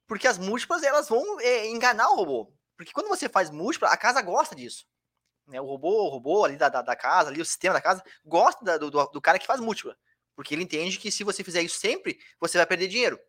porque 0.08 0.28
as 0.28 0.38
múltiplas 0.38 0.82
elas 0.82 1.10
vão 1.10 1.40
é, 1.42 1.68
enganar 1.68 2.10
o 2.10 2.16
robô. 2.16 2.54
Porque 2.78 2.94
quando 2.94 3.10
você 3.10 3.28
faz 3.28 3.50
múltipla, 3.50 3.90
a 3.90 3.98
casa 3.98 4.22
gosta 4.22 4.56
disso. 4.56 4.86
Né? 5.48 5.60
O 5.60 5.66
robô, 5.66 6.06
o 6.06 6.10
robô 6.10 6.46
ali 6.46 6.56
da, 6.56 6.70
da, 6.70 6.82
da 6.82 6.96
casa, 6.96 7.30
ali, 7.30 7.42
o 7.42 7.46
sistema 7.46 7.74
da 7.74 7.82
casa, 7.82 8.02
gosta 8.24 8.64
da, 8.64 8.78
do, 8.78 8.90
do 8.90 9.22
cara 9.22 9.40
que 9.40 9.46
faz 9.46 9.60
múltipla. 9.60 9.98
Porque 10.36 10.54
ele 10.54 10.64
entende 10.64 11.00
que 11.00 11.12
se 11.12 11.24
você 11.24 11.44
fizer 11.44 11.62
isso 11.62 11.80
sempre, 11.80 12.18
você 12.40 12.58
vai 12.58 12.66
perder 12.66 12.88
dinheiro. 12.88 13.20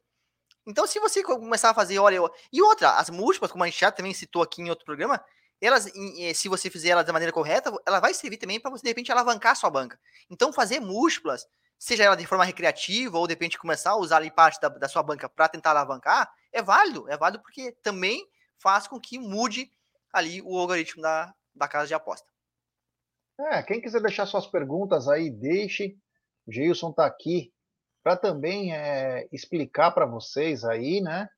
Então, 0.67 0.87
se 0.87 1.01
você 1.01 1.23
começar 1.23 1.71
a 1.71 1.75
fazer, 1.75 1.99
olha, 1.99 2.21
e 2.53 2.61
outra, 2.61 2.91
as 2.99 3.09
múltiplas, 3.09 3.51
como 3.51 3.65
a 3.65 3.67
gente 3.67 3.81
já 3.81 3.91
também 3.91 4.13
citou 4.13 4.43
aqui 4.43 4.61
em 4.61 4.69
outro 4.69 4.85
programa, 4.85 5.25
elas, 5.61 5.91
se 6.35 6.49
você 6.49 6.71
fizer 6.71 6.91
elas 6.91 7.05
da 7.05 7.13
maneira 7.13 7.33
correta, 7.33 7.73
ela 7.87 8.01
vai 8.01 8.15
servir 8.15 8.37
também 8.37 8.61
para 8.61 8.71
você, 8.71 8.83
de 8.83 8.89
repente, 8.89 9.11
alavancar 9.11 9.53
a 9.53 9.57
sua 9.57 9.71
banca. 9.71 9.99
Então, 10.31 10.53
fazer 10.53 10.81
múltiplas, 10.81 11.47
seja 11.79 12.05
ela 12.05 12.17
de 12.17 12.27
forma 12.27 12.45
recreativa 12.45 13.19
ou, 13.19 13.27
de 13.27 13.33
repente, 13.33 13.59
começar 13.59 13.91
a 13.91 13.97
usar 13.97 14.19
ali 14.19 14.31
parte 14.31 14.61
da, 14.61 14.69
da 14.69 14.89
sua 14.89 15.03
banca 15.03 15.29
para 15.29 15.49
tentar 15.49 15.71
alavancar, 15.71 16.31
é 16.53 16.63
válido, 16.63 17.09
é 17.11 17.17
válido 17.17 17.43
porque 17.43 17.73
também 17.83 18.27
faz 18.59 18.87
com 18.87 19.01
que 19.01 19.19
mude 19.19 19.71
ali 20.13 20.43
o 20.43 20.57
algoritmo 20.59 21.03
da, 21.03 21.35
da 21.55 21.69
casa 21.69 21.87
de 21.87 21.95
aposta. 21.95 22.27
É, 23.41 23.63
quem 23.63 23.81
quiser 23.81 24.01
deixar 24.01 24.27
suas 24.27 24.47
perguntas 24.47 25.09
aí, 25.09 25.31
deixe. 25.31 25.97
O 26.47 26.53
Geilson 26.53 26.91
está 26.91 27.07
aqui 27.07 27.53
para 28.03 28.17
também 28.17 28.75
é, 28.75 29.29
explicar 29.31 29.93
para 29.93 30.07
vocês 30.07 30.65
aí, 30.65 31.01
né? 31.01 31.29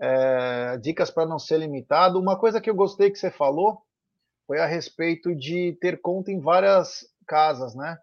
É, 0.00 0.76
dicas 0.78 1.10
para 1.10 1.26
não 1.26 1.38
ser 1.38 1.58
limitado. 1.58 2.20
Uma 2.20 2.38
coisa 2.38 2.60
que 2.60 2.70
eu 2.70 2.74
gostei 2.74 3.10
que 3.10 3.18
você 3.18 3.30
falou 3.30 3.82
foi 4.46 4.58
a 4.60 4.66
respeito 4.66 5.34
de 5.34 5.76
ter 5.80 6.00
conta 6.00 6.30
em 6.30 6.40
várias 6.40 7.06
casas, 7.26 7.74
né? 7.74 7.98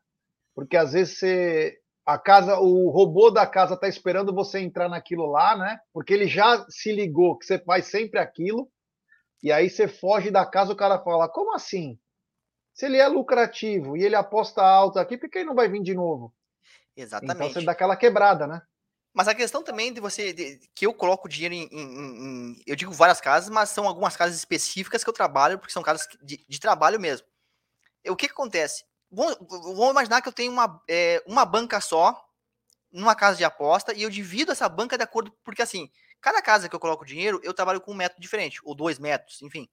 Porque 0.54 0.78
às 0.78 0.94
vezes 0.94 1.18
você 1.18 1.80
a 2.06 2.20
casa, 2.20 2.60
o 2.60 2.90
robô 2.92 3.32
da 3.32 3.48
casa 3.48 3.74
está 3.74 3.88
esperando 3.88 4.34
você 4.34 4.60
entrar 4.60 4.88
naquilo 4.88 5.26
lá, 5.26 5.58
né? 5.58 5.80
Porque 5.92 6.14
ele 6.14 6.28
já 6.28 6.64
se 6.70 6.92
ligou 6.92 7.36
que 7.36 7.46
você 7.46 7.58
faz 7.58 7.88
sempre 7.88 8.20
aquilo. 8.20 8.70
E 9.42 9.52
aí 9.52 9.70
você 9.70 9.88
foge 9.88 10.30
da 10.30 10.46
casa, 10.46 10.72
o 10.72 10.76
cara 10.76 11.00
fala: 11.00 11.28
"Como 11.28 11.56
assim? 11.56 12.00
Se 12.74 12.86
ele 12.86 12.98
é 12.98 13.08
lucrativo 13.08 13.98
e 13.98 14.04
ele 14.04 14.16
aposta 14.16 14.62
alto 14.62 15.00
aqui, 15.00 15.18
por 15.18 15.30
que 15.30 15.40
ele 15.40 15.48
não 15.48 15.56
vai 15.56 15.68
vir 15.68 15.82
de 15.82 15.96
novo?" 15.96 16.32
Exatamente. 16.96 17.36
Então 17.36 17.50
você 17.50 17.66
dá 17.66 17.72
aquela 17.72 17.96
quebrada, 17.96 18.46
né? 18.46 18.62
Mas 19.16 19.30
a 19.30 19.34
questão 19.34 19.64
também 19.64 19.94
de 19.94 20.02
você, 20.02 20.34
de, 20.34 20.60
que 20.76 20.86
eu 20.86 20.94
coloco 20.94 21.30
dinheiro 21.30 21.54
em, 21.56 21.70
em, 21.72 22.52
em, 22.52 22.64
eu 22.68 22.76
digo 22.76 22.92
várias 22.92 23.22
casas, 23.22 23.50
mas 23.50 23.70
são 23.70 23.88
algumas 23.88 24.18
casas 24.18 24.36
específicas 24.36 25.06
que 25.06 25.10
eu 25.10 25.14
trabalho, 25.14 25.58
porque 25.58 25.72
são 25.72 25.82
casas 25.82 26.06
de, 26.22 26.46
de 26.46 26.60
trabalho 26.60 27.00
mesmo. 27.00 27.26
O 28.06 28.16
que, 28.16 28.28
que 28.28 28.34
acontece? 28.34 28.84
Vamos, 29.10 29.38
imaginar 29.90 30.22
que 30.22 30.28
eu 30.28 30.34
tenho 30.34 30.52
uma, 30.52 30.84
é, 30.90 31.24
uma 31.26 31.46
banca 31.46 31.80
só, 31.80 32.28
numa 32.92 33.16
casa 33.16 33.38
de 33.38 33.46
aposta, 33.46 33.94
e 33.94 34.02
eu 34.02 34.10
divido 34.10 34.52
essa 34.52 34.68
banca 34.68 34.98
de 34.98 35.04
acordo, 35.06 35.32
porque 35.46 35.62
assim, 35.62 35.90
cada 36.20 36.42
casa 36.42 36.68
que 36.68 36.76
eu 36.76 36.80
coloco 36.80 37.06
dinheiro, 37.06 37.40
eu 37.42 37.54
trabalho 37.54 37.80
com 37.80 37.94
um 37.94 37.96
método 37.96 38.22
diferente, 38.22 38.60
ou 38.66 38.76
dois 38.76 39.00
métodos, 39.00 39.42
enfim. 39.42 39.70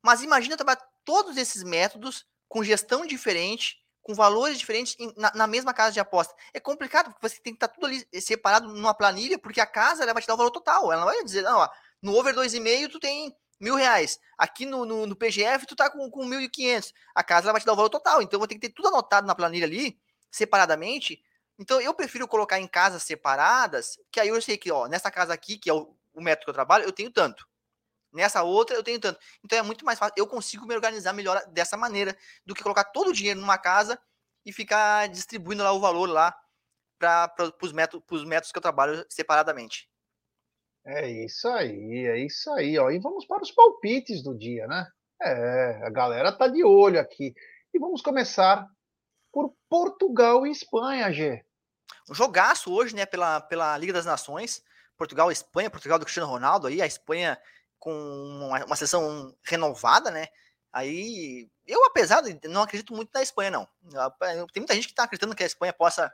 Mas 0.00 0.22
imagina 0.22 0.54
eu 0.54 0.58
trabalhar 0.58 0.86
todos 1.04 1.36
esses 1.36 1.64
métodos 1.64 2.24
com 2.48 2.62
gestão 2.62 3.04
diferente, 3.04 3.81
com 4.02 4.14
valores 4.14 4.58
diferentes 4.58 4.96
na, 5.16 5.32
na, 5.34 5.46
mesma 5.46 5.72
casa 5.72 5.92
de 5.92 6.00
aposta. 6.00 6.34
É 6.52 6.58
complicado, 6.58 7.12
porque 7.12 7.28
você 7.28 7.40
tem 7.40 7.52
que 7.52 7.56
estar 7.56 7.68
tá 7.68 7.74
tudo 7.74 7.86
ali 7.86 8.04
separado 8.20 8.68
numa 8.68 8.92
planilha, 8.92 9.38
porque 9.38 9.60
a 9.60 9.66
casa 9.66 10.02
ela 10.02 10.12
vai 10.12 10.22
te 10.22 10.26
dar 10.26 10.34
o 10.34 10.36
valor 10.36 10.50
total. 10.50 10.92
Ela 10.92 11.04
não 11.04 11.12
vai 11.12 11.22
dizer, 11.22 11.42
não, 11.42 11.58
ó, 11.58 11.68
no 12.02 12.14
over 12.16 12.34
2,5 12.34 12.90
tu 12.90 12.98
tem 12.98 13.34
mil 13.60 13.76
reais. 13.76 14.18
Aqui 14.36 14.66
no, 14.66 14.84
no, 14.84 15.06
no, 15.06 15.16
PGF 15.16 15.66
tu 15.66 15.76
tá 15.76 15.88
com, 15.88 16.10
com 16.10 16.26
1.500. 16.26 16.92
A 17.14 17.22
casa 17.22 17.46
ela 17.46 17.52
vai 17.52 17.60
te 17.60 17.64
dar 17.64 17.74
o 17.74 17.76
valor 17.76 17.90
total. 17.90 18.20
Então 18.20 18.38
vou 18.38 18.48
ter 18.48 18.56
que 18.56 18.68
ter 18.68 18.74
tudo 18.74 18.88
anotado 18.88 19.26
na 19.26 19.34
planilha 19.34 19.66
ali, 19.66 19.98
separadamente. 20.30 21.22
Então 21.58 21.80
eu 21.80 21.94
prefiro 21.94 22.26
colocar 22.26 22.58
em 22.58 22.66
casas 22.66 23.04
separadas, 23.04 23.98
que 24.10 24.18
aí 24.18 24.28
eu 24.28 24.42
sei 24.42 24.58
que, 24.58 24.72
ó, 24.72 24.88
nessa 24.88 25.10
casa 25.10 25.32
aqui, 25.32 25.56
que 25.58 25.70
é 25.70 25.72
o, 25.72 25.96
o 26.12 26.20
método 26.20 26.46
que 26.46 26.50
eu 26.50 26.54
trabalho, 26.54 26.84
eu 26.84 26.92
tenho 26.92 27.10
tanto. 27.10 27.46
Nessa 28.12 28.42
outra 28.42 28.76
eu 28.76 28.82
tenho 28.82 29.00
tanto. 29.00 29.18
Então 29.42 29.58
é 29.58 29.62
muito 29.62 29.84
mais 29.84 29.98
fácil. 29.98 30.14
Eu 30.16 30.26
consigo 30.26 30.66
me 30.66 30.74
organizar 30.74 31.12
melhor 31.12 31.42
dessa 31.48 31.76
maneira 31.76 32.16
do 32.44 32.54
que 32.54 32.62
colocar 32.62 32.84
todo 32.84 33.08
o 33.08 33.12
dinheiro 33.12 33.40
numa 33.40 33.56
casa 33.56 33.98
e 34.44 34.52
ficar 34.52 35.08
distribuindo 35.08 35.62
lá 35.62 35.72
o 35.72 35.80
valor 35.80 36.08
lá 36.08 36.36
para 36.98 37.52
os 37.62 37.72
métodos, 37.72 38.24
métodos 38.24 38.52
que 38.52 38.58
eu 38.58 38.62
trabalho 38.62 39.04
separadamente. 39.08 39.88
É 40.84 41.08
isso 41.08 41.48
aí, 41.48 42.06
é 42.06 42.18
isso 42.18 42.50
aí. 42.52 42.78
Ó. 42.78 42.90
E 42.90 42.98
vamos 42.98 43.24
para 43.24 43.42
os 43.42 43.50
palpites 43.50 44.22
do 44.22 44.36
dia, 44.36 44.66
né? 44.66 44.86
É, 45.20 45.80
a 45.84 45.90
galera 45.90 46.32
tá 46.32 46.48
de 46.48 46.64
olho 46.64 47.00
aqui. 47.00 47.34
E 47.72 47.78
vamos 47.78 48.02
começar 48.02 48.68
por 49.32 49.54
Portugal 49.68 50.46
e 50.46 50.50
Espanha, 50.50 51.12
G. 51.12 51.42
Um 52.10 52.14
jogaço 52.14 52.72
hoje, 52.72 52.94
né, 52.94 53.06
pela, 53.06 53.40
pela 53.40 53.78
Liga 53.78 53.92
das 53.92 54.04
Nações. 54.04 54.62
Portugal 54.96 55.30
e 55.30 55.32
Espanha, 55.32 55.70
Portugal 55.70 55.98
do 55.98 56.04
Cristiano 56.04 56.30
Ronaldo 56.30 56.66
aí, 56.66 56.80
a 56.82 56.86
Espanha 56.86 57.38
com 57.82 57.92
uma, 57.92 58.64
uma 58.64 58.76
sessão 58.76 59.34
renovada, 59.42 60.08
né? 60.08 60.28
Aí, 60.72 61.50
eu, 61.66 61.84
apesar 61.84 62.20
de 62.20 62.38
não 62.46 62.62
acredito 62.62 62.94
muito 62.94 63.10
na 63.12 63.20
Espanha, 63.20 63.50
não. 63.50 63.68
Tem 64.52 64.62
muita 64.62 64.72
gente 64.72 64.86
que 64.86 64.92
está 64.92 65.02
acreditando 65.02 65.34
que 65.34 65.42
a 65.42 65.46
Espanha 65.46 65.72
possa, 65.72 66.12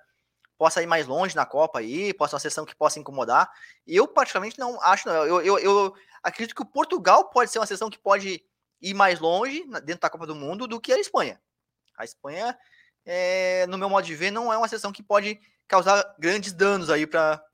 possa 0.57 0.83
ir 0.83 0.87
mais 0.87 1.07
longe 1.07 1.37
na 1.37 1.44
Copa 1.44 1.81
aí, 1.81 2.14
possa 2.14 2.37
uma 2.37 2.40
sessão 2.40 2.64
que 2.64 2.74
possa 2.74 2.98
incomodar. 2.98 3.52
Eu, 3.87 4.09
particularmente, 4.09 4.59
não 4.59 4.81
acho, 4.81 5.07
não. 5.07 5.26
Eu, 5.26 5.42
eu, 5.42 5.59
eu 5.59 5.94
acredito 6.22 6.54
que 6.54 6.62
o 6.62 6.66
Portugal 6.66 7.28
pode 7.28 7.50
ser 7.50 7.59
uma 7.59 7.66
sessão 7.66 7.90
que 7.90 7.98
pode 7.98 8.42
ir 8.81 8.94
mais 8.94 9.20
longe 9.20 9.62
dentro 9.85 10.00
da 10.00 10.11
Copa 10.11 10.26
do 10.26 10.35
Mundo 10.35 10.66
do 10.66 10.81
que 10.81 10.90
a 10.90 10.98
Espanha. 10.98 11.38
A 11.98 12.04
Espanha, 12.07 12.59
é, 13.04 13.66
no 13.66 13.76
meu 13.76 13.90
modo 13.90 14.07
de 14.07 14.14
ver, 14.14 14.31
não 14.31 14.50
é 14.50 14.57
uma 14.57 14.68
sessão 14.68 14.90
que 14.90 15.02
pode 15.02 15.38
causar 15.66 16.16
grandes 16.18 16.54
danos 16.54 16.88
aí 16.88 17.07
para 17.07 17.44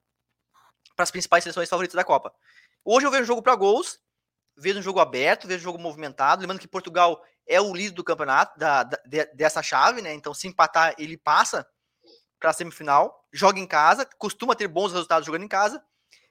as 0.98 1.10
principais 1.10 1.42
seleções 1.42 1.68
favoritas 1.68 1.96
da 1.96 2.04
Copa. 2.04 2.32
Hoje 2.84 3.06
eu 3.06 3.10
vejo 3.10 3.24
jogo 3.24 3.42
para 3.42 3.54
gols, 3.54 3.98
vejo 4.56 4.78
um 4.78 4.82
jogo 4.82 5.00
aberto, 5.00 5.48
vejo 5.48 5.60
um 5.60 5.64
jogo 5.64 5.78
movimentado. 5.78 6.42
Lembrando 6.42 6.60
que 6.60 6.68
Portugal 6.68 7.24
é 7.46 7.58
o 7.60 7.74
líder 7.74 7.94
do 7.94 8.04
campeonato, 8.04 8.58
da, 8.58 8.82
da 8.82 8.98
dessa 9.34 9.62
chave, 9.62 10.02
né? 10.02 10.12
Então, 10.12 10.34
se 10.34 10.46
empatar, 10.46 10.94
ele 10.98 11.16
passa 11.16 11.66
para 12.38 12.50
a 12.50 12.52
semifinal, 12.52 13.26
joga 13.32 13.58
em 13.58 13.66
casa, 13.66 14.06
costuma 14.18 14.54
ter 14.54 14.68
bons 14.68 14.92
resultados 14.92 15.24
jogando 15.24 15.44
em 15.44 15.48
casa. 15.48 15.82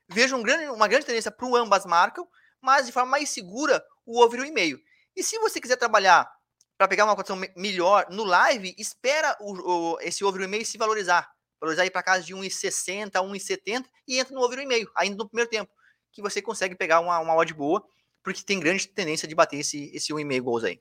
Vejo 0.07 0.35
um 0.35 0.43
grande, 0.43 0.67
uma 0.67 0.87
grande 0.87 1.07
tendência 1.07 1.31
para 1.31 1.45
o 1.45 1.55
ambas 1.55 1.85
marcam, 1.85 2.27
mas 2.61 2.85
de 2.85 2.91
forma 2.91 3.09
mais 3.09 3.29
segura, 3.29 3.83
o 4.05 4.21
over 4.21 4.39
1,5. 4.41 4.79
E 5.15 5.23
se 5.23 5.39
você 5.39 5.59
quiser 5.59 5.77
trabalhar 5.77 6.31
para 6.77 6.87
pegar 6.87 7.05
uma 7.05 7.15
cotação 7.15 7.41
melhor 7.55 8.05
no 8.11 8.23
live, 8.23 8.75
espera 8.77 9.35
o, 9.39 9.93
o, 9.93 9.99
esse 10.01 10.23
over 10.23 10.47
1,5 10.47 10.65
se 10.65 10.77
valorizar. 10.77 11.31
Valorizar 11.59 11.89
para 11.89 12.03
casa 12.03 12.23
de 12.23 12.35
1,60, 12.35 13.11
1,70 13.11 13.85
e 14.07 14.19
entra 14.19 14.35
no 14.35 14.41
over 14.41 14.59
1,5, 14.59 14.87
ainda 14.95 15.15
no 15.15 15.27
primeiro 15.27 15.49
tempo, 15.49 15.71
que 16.13 16.21
você 16.21 16.41
consegue 16.41 16.75
pegar 16.75 17.01
uma, 17.01 17.19
uma 17.19 17.35
odd 17.35 17.53
boa 17.53 17.83
porque 18.23 18.41
tem 18.41 18.59
grande 18.59 18.87
tendência 18.87 19.27
de 19.27 19.35
bater 19.35 19.59
esse, 19.59 19.91
esse 19.93 20.13
1,5 20.13 20.41
gols 20.41 20.63
aí. 20.63 20.79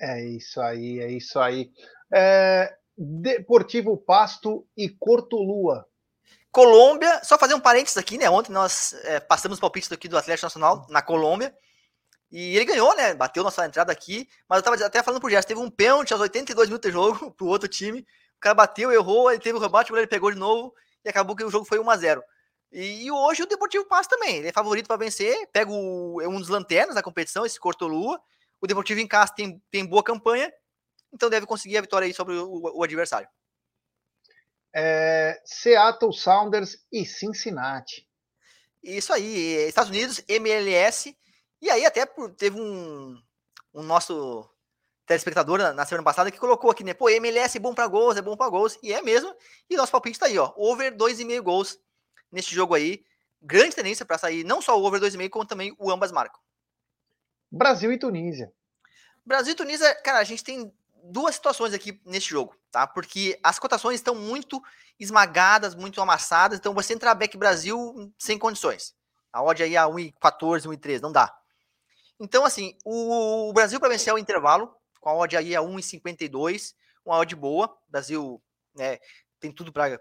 É 0.00 0.24
isso 0.24 0.60
aí, 0.60 0.98
é 0.98 1.10
isso 1.10 1.38
aí. 1.38 1.70
É, 2.12 2.74
Deportivo 2.96 3.96
Pasto 3.96 4.66
e 4.76 4.88
Cortolua. 4.88 5.86
Colômbia, 6.50 7.20
só 7.22 7.36
fazer 7.36 7.54
um 7.54 7.60
parênteses 7.60 7.98
aqui, 7.98 8.16
né? 8.16 8.30
Ontem 8.30 8.52
nós 8.52 8.94
é, 9.04 9.20
passamos 9.20 9.58
o 9.58 9.60
palpite 9.60 9.92
aqui 9.92 10.08
do 10.08 10.16
Atlético 10.16 10.46
Nacional 10.46 10.86
na 10.88 11.02
Colômbia. 11.02 11.54
E 12.30 12.56
ele 12.56 12.64
ganhou, 12.64 12.96
né? 12.96 13.12
Bateu 13.14 13.44
nossa 13.44 13.66
entrada 13.66 13.92
aqui. 13.92 14.28
Mas 14.48 14.58
eu 14.58 14.62
tava 14.62 14.86
até 14.86 15.02
falando 15.02 15.20
pro 15.20 15.30
Gerson, 15.30 15.48
teve 15.48 15.60
um 15.60 15.70
pênalti 15.70 16.12
aos 16.12 16.22
82 16.22 16.68
minutos 16.68 16.88
de 16.88 16.92
jogo 16.92 17.30
pro 17.36 17.46
outro 17.46 17.68
time. 17.68 18.00
O 18.36 18.40
cara 18.40 18.54
bateu, 18.54 18.90
errou, 18.92 19.30
ele 19.30 19.40
teve 19.40 19.58
o 19.58 19.60
rebate, 19.60 19.92
ele 19.92 20.06
pegou 20.06 20.30
de 20.30 20.38
novo 20.38 20.74
e 21.04 21.08
acabou 21.08 21.36
que 21.36 21.44
o 21.44 21.50
jogo 21.50 21.64
foi 21.64 21.78
1 21.78 21.90
a 21.90 21.96
0 21.96 22.24
e, 22.76 23.10
hoje 23.10 23.42
o 23.42 23.46
Deportivo 23.46 23.84
passa 23.84 24.10
também. 24.10 24.38
Ele 24.38 24.48
é 24.48 24.52
favorito 24.52 24.88
para 24.88 24.96
vencer. 24.96 25.48
Pega 25.52 25.70
o, 25.70 26.20
é 26.20 26.26
um 26.26 26.40
dos 26.40 26.48
lanternas 26.48 26.96
da 26.96 27.02
competição, 27.02 27.46
esse 27.46 27.60
Cortolua. 27.60 28.20
O 28.60 28.66
Deportivo 28.66 28.98
em 28.98 29.06
casa 29.06 29.32
tem, 29.32 29.62
tem 29.70 29.86
boa 29.86 30.02
campanha. 30.02 30.52
Então 31.12 31.30
deve 31.30 31.46
conseguir 31.46 31.78
a 31.78 31.80
vitória 31.80 32.06
aí 32.06 32.12
sobre 32.12 32.34
o, 32.34 32.76
o 32.76 32.82
adversário. 32.82 33.28
É, 34.74 35.40
Seattle 35.44 36.12
Sounders 36.12 36.76
e 36.90 37.06
Cincinnati. 37.06 38.08
Isso 38.82 39.12
aí, 39.12 39.68
Estados 39.68 39.90
Unidos, 39.90 40.24
MLS. 40.26 41.16
E 41.62 41.70
aí 41.70 41.86
até 41.86 42.04
teve 42.36 42.60
um, 42.60 43.16
um 43.72 43.82
nosso 43.84 44.50
telespectador 45.06 45.58
na 45.74 45.86
semana 45.86 46.02
passada 46.02 46.30
que 46.30 46.40
colocou 46.40 46.72
aqui, 46.72 46.82
né? 46.82 46.92
Pô, 46.92 47.08
MLS 47.08 47.56
é 47.56 47.60
bom 47.60 47.72
para 47.72 47.86
gols, 47.86 48.16
é 48.16 48.22
bom 48.22 48.36
para 48.36 48.50
gols. 48.50 48.76
E 48.82 48.92
é 48.92 49.00
mesmo. 49.00 49.32
E 49.70 49.76
nosso 49.76 49.92
palpite 49.92 50.18
tá 50.18 50.26
aí, 50.26 50.36
ó. 50.36 50.52
Over 50.56 50.96
2,5 50.96 51.40
gols 51.40 51.78
neste 52.34 52.54
jogo 52.54 52.74
aí. 52.74 53.04
Grande 53.40 53.76
tendência 53.76 54.04
para 54.04 54.18
sair 54.18 54.44
não 54.44 54.60
só 54.60 54.78
o 54.78 54.84
over 54.84 55.00
2,5, 55.00 55.30
como 55.30 55.46
também 55.46 55.74
o 55.78 55.90
ambas 55.90 56.12
marcam. 56.12 56.40
Brasil 57.50 57.92
e 57.92 57.98
Tunísia. 57.98 58.52
Brasil 59.24 59.52
e 59.52 59.56
Tunísia, 59.56 59.94
cara, 60.02 60.18
a 60.18 60.24
gente 60.24 60.42
tem 60.42 60.74
duas 61.04 61.34
situações 61.34 61.72
aqui 61.72 62.00
neste 62.04 62.30
jogo, 62.30 62.56
tá? 62.70 62.86
Porque 62.86 63.38
as 63.42 63.58
cotações 63.58 63.96
estão 63.96 64.14
muito 64.14 64.62
esmagadas, 64.98 65.74
muito 65.74 66.00
amassadas, 66.00 66.58
então 66.58 66.74
você 66.74 66.94
entrar 66.94 67.14
back 67.14 67.36
Brasil 67.36 68.12
sem 68.18 68.38
condições. 68.38 68.94
A 69.32 69.42
odd 69.42 69.62
aí 69.62 69.76
é 69.76 69.80
1,14, 69.80 70.62
1,13, 70.62 71.00
não 71.00 71.12
dá. 71.12 71.34
Então, 72.18 72.44
assim, 72.44 72.76
o 72.84 73.52
Brasil 73.52 73.78
para 73.78 73.88
vencer 73.88 74.12
o 74.12 74.18
intervalo, 74.18 74.74
com 75.00 75.10
a 75.10 75.14
odd 75.14 75.36
aí 75.36 75.54
a 75.54 75.60
1,52, 75.60 76.74
uma 77.04 77.18
odd 77.18 77.34
boa. 77.36 77.76
Brasil 77.88 78.42
né, 78.74 78.98
tem 79.44 79.52
tudo 79.52 79.70
para 79.70 80.00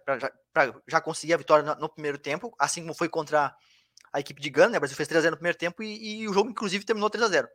já 0.87 1.01
conseguir 1.01 1.33
a 1.33 1.37
vitória 1.37 1.65
no, 1.65 1.81
no, 1.81 1.89
primeiro 1.89 2.17
tempo, 2.17 2.55
assim 2.57 2.81
como 2.81 2.93
foi 2.93 3.09
contra 3.09 3.53
a 4.13 4.19
equipe 4.19 4.41
de 4.41 4.49
Gana, 4.49 4.69
né? 4.69 4.77
O 4.77 4.79
Brasil 4.79 4.95
fez 4.95 5.09
3x0 5.09 5.31
no 5.31 5.37
primeiro 5.37 5.57
tempo 5.57 5.83
e, 5.83 6.21
e, 6.21 6.29
o 6.29 6.33
jogo, 6.33 6.49
inclusive, 6.49 6.85
terminou 6.85 7.09
3x0. 7.09 7.45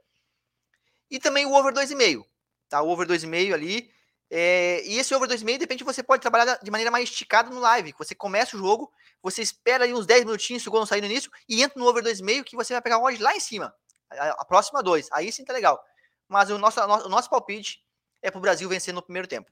E 1.11 1.18
também 1.18 1.46
o 1.46 1.55
over 1.55 1.72
2,5. 1.72 2.27
Tá? 2.68 2.83
O 2.83 2.88
over 2.88 3.07
2,5 3.07 3.55
ali. 3.55 3.90
É, 4.31 4.83
e 4.85 4.98
esse 4.98 5.14
over 5.14 5.27
2,5, 5.27 5.44
de 5.44 5.59
repente, 5.61 5.83
você 5.83 6.03
pode 6.03 6.20
trabalhar 6.20 6.59
de 6.62 6.70
maneira 6.70 6.90
mais 6.90 7.09
esticada 7.09 7.48
no 7.48 7.59
live. 7.59 7.94
Você 7.96 8.14
começa 8.14 8.55
o 8.55 8.59
jogo, 8.59 8.92
você 9.22 9.40
espera 9.40 9.85
aí 9.85 9.94
uns 9.94 10.05
10 10.05 10.27
minutinhos 10.27 10.62
se 10.62 10.68
o 10.68 10.70
gol 10.70 10.81
não 10.81 10.87
sair 10.87 11.01
no 11.01 11.07
início 11.07 11.31
e 11.48 11.62
entra 11.62 11.81
no 11.81 11.87
over 11.88 12.05
2,5 12.05 12.44
que 12.44 12.55
você 12.55 12.74
vai 12.74 12.83
pegar 12.83 12.98
o 12.98 13.05
odd 13.05 13.16
lá 13.22 13.35
em 13.35 13.40
cima. 13.40 13.74
A, 14.11 14.42
a 14.42 14.44
próxima 14.44 14.83
dois. 14.83 15.09
Aí 15.12 15.33
sim 15.33 15.42
tá 15.42 15.55
legal. 15.55 15.83
Mas 16.29 16.51
o 16.51 16.59
nosso, 16.59 16.79
o 16.81 17.09
nosso 17.09 17.31
palpite 17.31 17.79
é 18.20 18.31
pro 18.31 18.40
Brasil 18.40 18.68
vencer 18.68 18.92
no 18.92 19.01
primeiro 19.01 19.27
tempo 19.27 19.51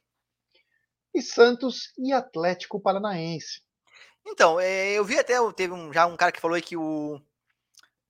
e 1.17 1.23
Santos 1.23 1.93
e 1.99 2.13
Atlético 2.13 2.79
Paranaense. 2.79 3.63
Então, 4.27 4.61
é, 4.61 4.93
eu 4.93 5.05
vi 5.05 5.19
até, 5.19 5.35
teve 5.53 5.73
um, 5.73 5.93
já 5.93 6.07
um 6.07 6.17
cara 6.17 6.33
que 6.33 6.41
falou 6.41 6.61
que 6.61 6.77
o, 6.77 7.21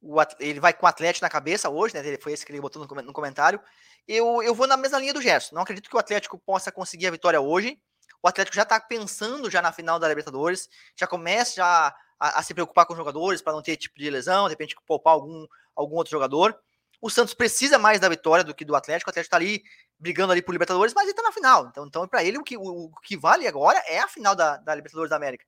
o 0.02 0.16
ele 0.40 0.58
vai 0.58 0.72
com 0.72 0.86
o 0.86 0.88
Atlético 0.88 1.24
na 1.24 1.30
cabeça 1.30 1.68
hoje, 1.68 1.94
né? 1.94 2.18
Foi 2.20 2.32
esse 2.32 2.44
que 2.44 2.50
ele 2.50 2.60
botou 2.60 2.84
no, 2.84 3.02
no 3.02 3.12
comentário. 3.12 3.60
Eu, 4.08 4.42
eu 4.42 4.54
vou 4.54 4.66
na 4.66 4.76
mesma 4.76 4.98
linha 4.98 5.12
do 5.12 5.20
Gerson. 5.20 5.54
Não 5.54 5.62
acredito 5.62 5.88
que 5.90 5.96
o 5.96 5.98
Atlético 5.98 6.38
possa 6.38 6.72
conseguir 6.72 7.06
a 7.06 7.10
vitória 7.10 7.40
hoje. 7.40 7.78
O 8.22 8.28
Atlético 8.28 8.56
já 8.56 8.62
está 8.62 8.80
pensando 8.80 9.50
já 9.50 9.62
na 9.62 9.72
final 9.72 9.98
da 9.98 10.08
Libertadores, 10.08 10.68
já 10.96 11.06
começa 11.06 11.56
já 11.56 11.94
a, 12.18 12.40
a 12.40 12.42
se 12.42 12.54
preocupar 12.54 12.86
com 12.86 12.92
os 12.92 12.96
jogadores 12.96 13.42
para 13.42 13.52
não 13.52 13.62
ter 13.62 13.76
tipo 13.76 13.98
de 13.98 14.10
lesão, 14.10 14.46
de 14.46 14.50
repente 14.50 14.74
poupar 14.86 15.12
algum, 15.12 15.46
algum 15.76 15.96
outro 15.96 16.10
jogador. 16.10 16.58
O 17.00 17.10
Santos 17.10 17.34
precisa 17.34 17.78
mais 17.78 18.00
da 18.00 18.08
vitória 18.08 18.42
do 18.42 18.54
que 18.54 18.64
do 18.64 18.74
Atlético. 18.74 19.08
O 19.08 19.12
Atlético 19.12 19.28
está 19.28 19.36
ali 19.36 19.62
brigando 19.98 20.32
ali 20.32 20.42
por 20.42 20.52
Libertadores, 20.52 20.92
mas 20.94 21.04
ele 21.04 21.12
está 21.12 21.22
na 21.22 21.32
final. 21.32 21.68
Então, 21.68 21.86
então 21.86 22.06
para 22.06 22.22
ele, 22.22 22.38
o 22.38 22.44
que, 22.44 22.56
o, 22.56 22.62
o, 22.62 22.92
que 23.02 23.16
vale 23.16 23.46
agora 23.46 23.78
é 23.86 23.98
a 23.98 24.08
final 24.08 24.34
da, 24.34 24.56
da 24.58 24.74
Libertadores 24.74 25.10
da 25.10 25.16
América. 25.16 25.44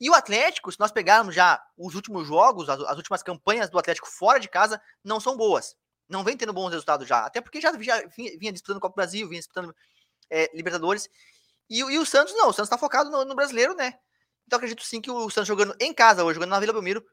E 0.00 0.10
o 0.10 0.14
Atlético, 0.14 0.70
se 0.70 0.80
nós 0.80 0.92
pegarmos 0.92 1.34
já 1.34 1.62
os 1.76 1.94
últimos 1.94 2.26
jogos, 2.26 2.68
as, 2.68 2.80
as, 2.80 2.96
últimas 2.96 3.22
campanhas 3.22 3.70
do 3.70 3.78
Atlético 3.78 4.08
fora 4.08 4.38
de 4.38 4.48
casa, 4.48 4.80
não 5.02 5.20
são 5.20 5.36
boas. 5.36 5.74
Não 6.08 6.22
vem 6.22 6.36
tendo 6.36 6.52
bons 6.52 6.70
resultados 6.70 7.08
já. 7.08 7.24
Até 7.24 7.40
porque 7.40 7.60
já, 7.60 7.72
já 7.80 8.06
vinha, 8.06 8.38
vinha 8.38 8.52
disputando 8.52 8.80
Copa 8.80 8.92
do 8.92 8.96
Brasil, 8.96 9.28
vinha 9.28 9.40
disputando 9.40 9.74
é, 10.30 10.50
Libertadores. 10.54 11.08
E, 11.68 11.78
e, 11.78 11.98
o 11.98 12.06
Santos 12.06 12.34
não, 12.34 12.48
o 12.48 12.52
Santos 12.52 12.68
está 12.68 12.78
focado 12.78 13.10
no, 13.10 13.24
no, 13.24 13.34
brasileiro, 13.34 13.74
né? 13.74 13.94
Então 14.46 14.58
acredito 14.58 14.84
sim 14.84 15.00
que 15.00 15.10
o 15.10 15.30
Santos 15.30 15.48
jogando 15.48 15.74
em 15.80 15.92
casa 15.92 16.24
hoje, 16.24 16.34
jogando 16.34 16.50
na 16.50 16.60
Vila 16.60 16.72
Belmiro, 16.72 17.04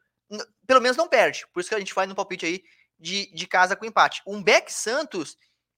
pelo 0.66 0.80
menos 0.80 0.96
não 0.96 1.08
perde. 1.08 1.46
Por 1.52 1.60
isso 1.60 1.68
que 1.68 1.74
a 1.74 1.78
gente 1.78 1.92
faz 1.92 2.08
no 2.08 2.14
palpite 2.14 2.46
aí 2.46 2.62
de, 2.98 3.32
de 3.34 3.46
casa 3.46 3.74
com 3.74 3.84
empate. 3.84 4.22
Um 4.26 4.42
Beck 4.42 4.72
Santos 4.72 5.36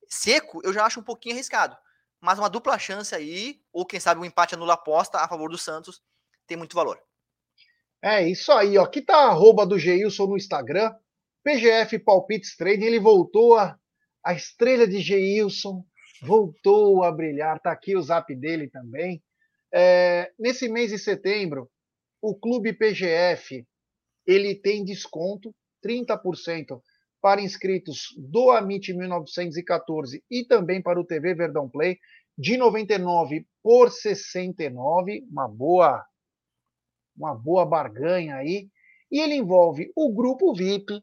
seco, 0.09 0.61
eu 0.65 0.73
já 0.73 0.85
acho 0.85 1.01
um 1.01 1.05
pouquinho 1.05 1.35
arriscado. 1.35 1.77
Mas 2.21 2.39
uma 2.39 2.49
dupla 2.49 2.79
chance 2.79 3.15
aí, 3.15 3.61
ou 3.73 3.85
quem 3.85 4.01
sabe 4.01 4.21
um 4.21 4.25
empate 4.25 4.55
anula 4.55 4.75
aposta 4.75 5.19
a 5.19 5.29
favor 5.29 5.51
do 5.51 5.59
Santos, 5.59 6.03
tem 6.47 6.57
muito 6.57 6.75
valor. 6.75 7.01
É 8.03 8.27
isso 8.27 8.53
aí, 8.53 8.79
ó. 8.79 8.85
Aqui 8.85 9.03
tá 9.03 9.17
a 9.17 9.29
arroba 9.29 9.67
do 9.67 9.79
Geilson 9.79 10.27
no 10.27 10.37
Instagram. 10.37 10.95
PGF 11.43 11.99
Palpites 12.01 12.57
Trading, 12.57 12.85
ele 12.85 13.01
voltou 13.01 13.57
a, 13.57 13.79
a 14.25 14.35
estrela 14.35 14.87
de 14.87 15.01
Geilson, 15.01 15.85
voltou 16.23 17.05
a 17.05 17.13
brilhar. 17.13 17.61
Tá 17.61 17.73
aqui 17.73 17.97
o 17.97 18.03
zap 18.03 18.35
dele 18.35 18.69
também. 18.69 19.23
É, 19.73 20.33
nesse 20.39 20.69
mês 20.69 20.91
de 20.91 20.99
setembro, 20.99 21.71
o 22.21 22.35
Clube 22.35 22.73
PGF 22.73 23.65
ele 24.27 24.55
tem 24.55 24.85
desconto 24.85 25.55
30% 25.85 26.81
para 27.27 27.43
inscritos 27.43 28.15
do 28.17 28.53
Amit 28.53 28.95
1914 28.95 30.23
e 30.31 30.45
também 30.45 30.81
para 30.81 31.01
o 31.01 31.05
TV 31.05 31.35
Verdão 31.35 31.69
Play 31.69 31.99
de 32.39 32.57
99 32.57 33.45
por 33.61 33.91
69, 33.91 35.27
uma 35.29 35.49
boa 35.49 36.07
uma 37.17 37.35
boa 37.35 37.67
barganha 37.67 38.37
aí, 38.37 38.71
e 39.11 39.19
ele 39.19 39.35
envolve 39.35 39.91
o 39.97 40.15
grupo 40.15 40.55
VIP, 40.55 41.03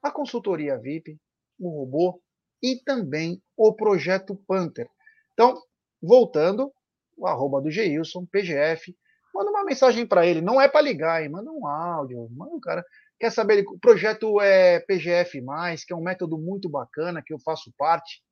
a 0.00 0.08
consultoria 0.08 0.78
VIP, 0.78 1.18
o 1.58 1.80
robô 1.80 2.22
e 2.62 2.76
também 2.84 3.42
o 3.56 3.72
projeto 3.72 4.36
Panther. 4.46 4.88
Então, 5.32 5.60
voltando, 6.00 6.72
o 7.16 7.26
arroba 7.26 7.60
do 7.60 7.72
Geilson, 7.72 8.24
PGF, 8.24 8.96
manda 9.34 9.50
uma 9.50 9.64
mensagem 9.64 10.06
para 10.06 10.24
ele, 10.24 10.40
não 10.40 10.60
é 10.60 10.68
para 10.68 10.80
ligar, 10.80 11.24
hein? 11.24 11.28
manda 11.28 11.50
um 11.50 11.66
áudio, 11.66 12.28
manda 12.30 12.54
um 12.54 12.60
cara, 12.60 12.84
quer 13.18 13.30
saber, 13.30 13.64
o 13.66 13.78
projeto 13.78 14.40
é 14.40 14.80
PGF+, 14.80 15.40
que 15.86 15.92
é 15.92 15.96
um 15.96 16.02
método 16.02 16.38
muito 16.38 16.68
bacana, 16.68 17.22
que 17.24 17.32
eu 17.32 17.38
faço 17.38 17.72
parte, 17.78 18.22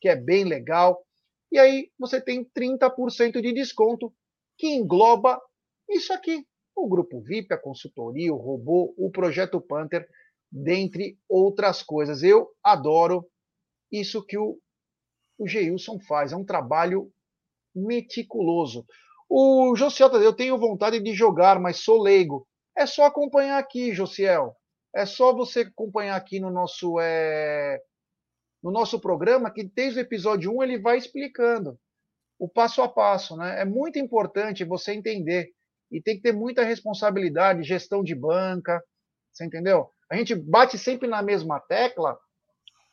que 0.00 0.08
é 0.08 0.16
bem 0.16 0.44
legal, 0.44 1.04
e 1.50 1.58
aí 1.58 1.90
você 1.98 2.20
tem 2.20 2.44
30% 2.44 3.40
de 3.40 3.52
desconto, 3.52 4.12
que 4.56 4.66
engloba 4.66 5.40
isso 5.88 6.12
aqui, 6.12 6.46
o 6.76 6.88
grupo 6.88 7.20
VIP, 7.20 7.52
a 7.54 7.58
consultoria, 7.58 8.32
o 8.32 8.36
robô, 8.36 8.94
o 8.96 9.10
projeto 9.10 9.60
Panther, 9.60 10.06
dentre 10.50 11.18
outras 11.28 11.82
coisas. 11.82 12.22
Eu 12.22 12.48
adoro 12.62 13.26
isso 13.90 14.24
que 14.24 14.36
o, 14.36 14.58
o 15.38 15.46
Geilson 15.46 15.98
faz, 16.00 16.32
é 16.32 16.36
um 16.36 16.44
trabalho 16.44 17.10
meticuloso. 17.74 18.84
O 19.28 19.74
Josiel, 19.76 20.10
eu 20.22 20.32
tenho 20.32 20.58
vontade 20.58 21.00
de 21.00 21.12
jogar, 21.12 21.60
mas 21.60 21.78
sou 21.78 22.02
leigo. 22.02 22.47
É 22.78 22.86
só 22.86 23.06
acompanhar 23.06 23.58
aqui, 23.58 23.92
Josiel. 23.92 24.56
É 24.94 25.04
só 25.04 25.34
você 25.34 25.62
acompanhar 25.62 26.14
aqui 26.14 26.38
no 26.38 26.48
nosso 26.48 27.00
é, 27.00 27.82
no 28.62 28.70
nosso 28.70 29.00
programa, 29.00 29.50
que 29.50 29.64
desde 29.64 29.98
o 29.98 30.02
episódio 30.02 30.56
1 30.56 30.62
ele 30.62 30.78
vai 30.78 30.96
explicando 30.96 31.76
o 32.38 32.48
passo 32.48 32.80
a 32.80 32.88
passo. 32.88 33.36
Né? 33.36 33.60
É 33.60 33.64
muito 33.64 33.98
importante 33.98 34.64
você 34.64 34.92
entender 34.92 35.50
e 35.90 36.00
tem 36.00 36.16
que 36.16 36.22
ter 36.22 36.32
muita 36.32 36.62
responsabilidade, 36.62 37.64
gestão 37.64 38.00
de 38.00 38.14
banca, 38.14 38.80
você 39.32 39.44
entendeu? 39.44 39.90
A 40.08 40.14
gente 40.14 40.36
bate 40.36 40.78
sempre 40.78 41.08
na 41.08 41.20
mesma 41.20 41.58
tecla, 41.58 42.16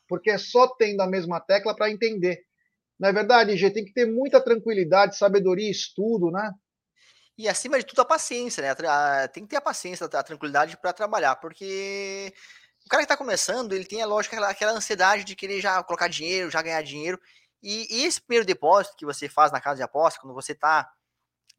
porque 0.08 0.30
é 0.30 0.38
só 0.38 0.66
tendo 0.66 1.00
a 1.00 1.06
mesma 1.06 1.40
tecla 1.40 1.76
para 1.76 1.92
entender. 1.92 2.42
Não 2.98 3.08
é 3.08 3.12
verdade, 3.12 3.56
Gê? 3.56 3.70
Tem 3.70 3.84
que 3.84 3.92
ter 3.92 4.06
muita 4.06 4.40
tranquilidade, 4.40 5.16
sabedoria, 5.16 5.70
estudo, 5.70 6.32
né? 6.32 6.52
E 7.38 7.48
acima 7.48 7.78
de 7.78 7.84
tudo 7.84 8.00
a 8.00 8.04
paciência, 8.04 8.62
né? 8.62 9.28
Tem 9.28 9.42
que 9.42 9.50
ter 9.50 9.56
a 9.56 9.60
paciência, 9.60 10.06
a 10.06 10.22
tranquilidade 10.22 10.76
para 10.76 10.92
trabalhar, 10.92 11.36
porque 11.36 12.32
o 12.86 12.88
cara 12.88 13.02
que 13.02 13.04
está 13.04 13.16
começando, 13.16 13.72
ele 13.72 13.84
tem 13.84 14.00
a 14.00 14.06
lógica, 14.06 14.36
aquela, 14.36 14.50
aquela 14.50 14.72
ansiedade 14.72 15.24
de 15.24 15.36
querer 15.36 15.60
já 15.60 15.82
colocar 15.82 16.08
dinheiro, 16.08 16.50
já 16.50 16.62
ganhar 16.62 16.80
dinheiro. 16.82 17.20
E, 17.62 17.86
e, 17.90 18.04
esse 18.04 18.20
primeiro 18.20 18.46
depósito 18.46 18.96
que 18.96 19.04
você 19.04 19.28
faz 19.28 19.50
na 19.50 19.60
casa 19.60 19.76
de 19.76 19.82
aposta, 19.82 20.20
quando 20.20 20.34
você 20.34 20.52
está 20.52 20.88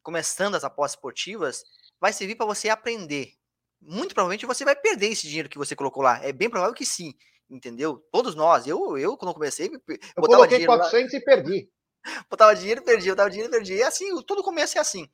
começando 0.01 0.55
as 0.55 0.63
apostas 0.63 0.97
esportivas, 0.97 1.63
vai 1.99 2.13
servir 2.13 2.35
para 2.35 2.45
você 2.45 2.69
aprender. 2.69 3.33
Muito 3.81 4.15
provavelmente 4.15 4.45
você 4.45 4.63
vai 4.63 4.75
perder 4.75 5.09
esse 5.09 5.27
dinheiro 5.27 5.49
que 5.49 5.57
você 5.57 5.75
colocou 5.75 6.01
lá. 6.01 6.23
É 6.23 6.31
bem 6.31 6.49
provável 6.49 6.73
que 6.73 6.85
sim, 6.85 7.13
entendeu? 7.49 8.03
Todos 8.11 8.33
nós. 8.33 8.65
Eu, 8.65 8.97
eu 8.97 9.17
quando 9.17 9.33
comecei, 9.33 9.67
eu 9.67 9.99
botava 10.15 10.37
coloquei 10.37 10.59
dinheiro 10.59 10.77
400 10.77 11.13
lá. 11.13 11.19
e 11.19 11.23
perdi. 11.23 11.69
botava 12.31 12.55
dinheiro, 12.55 12.81
perdi, 12.83 13.09
botava 13.09 13.29
dinheiro, 13.29 13.51
perdi. 13.51 13.73
E 13.73 13.83
assim, 13.83 14.21
todo 14.23 14.41
começo 14.41 14.77
é 14.77 14.81
assim. 14.81 15.09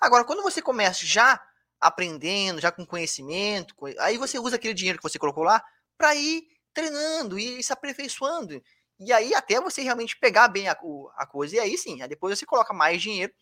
Agora, 0.00 0.24
quando 0.24 0.42
você 0.42 0.60
começa 0.60 1.04
já 1.04 1.40
aprendendo, 1.80 2.60
já 2.60 2.72
com 2.72 2.86
conhecimento, 2.86 3.74
aí 3.98 4.18
você 4.18 4.38
usa 4.38 4.56
aquele 4.56 4.74
dinheiro 4.74 4.98
que 4.98 5.02
você 5.02 5.18
colocou 5.18 5.44
lá 5.44 5.62
para 5.96 6.14
ir 6.14 6.46
treinando 6.72 7.38
e 7.38 7.62
se 7.62 7.72
aperfeiçoando. 7.72 8.62
E 8.98 9.12
aí 9.12 9.34
até 9.34 9.60
você 9.60 9.82
realmente 9.82 10.18
pegar 10.18 10.48
bem 10.48 10.68
a, 10.68 10.76
a 11.16 11.26
coisa. 11.26 11.56
E 11.56 11.58
aí 11.60 11.76
sim, 11.76 12.00
aí 12.02 12.08
depois 12.08 12.38
você 12.38 12.46
coloca 12.46 12.72
mais 12.72 13.00
dinheiro 13.00 13.32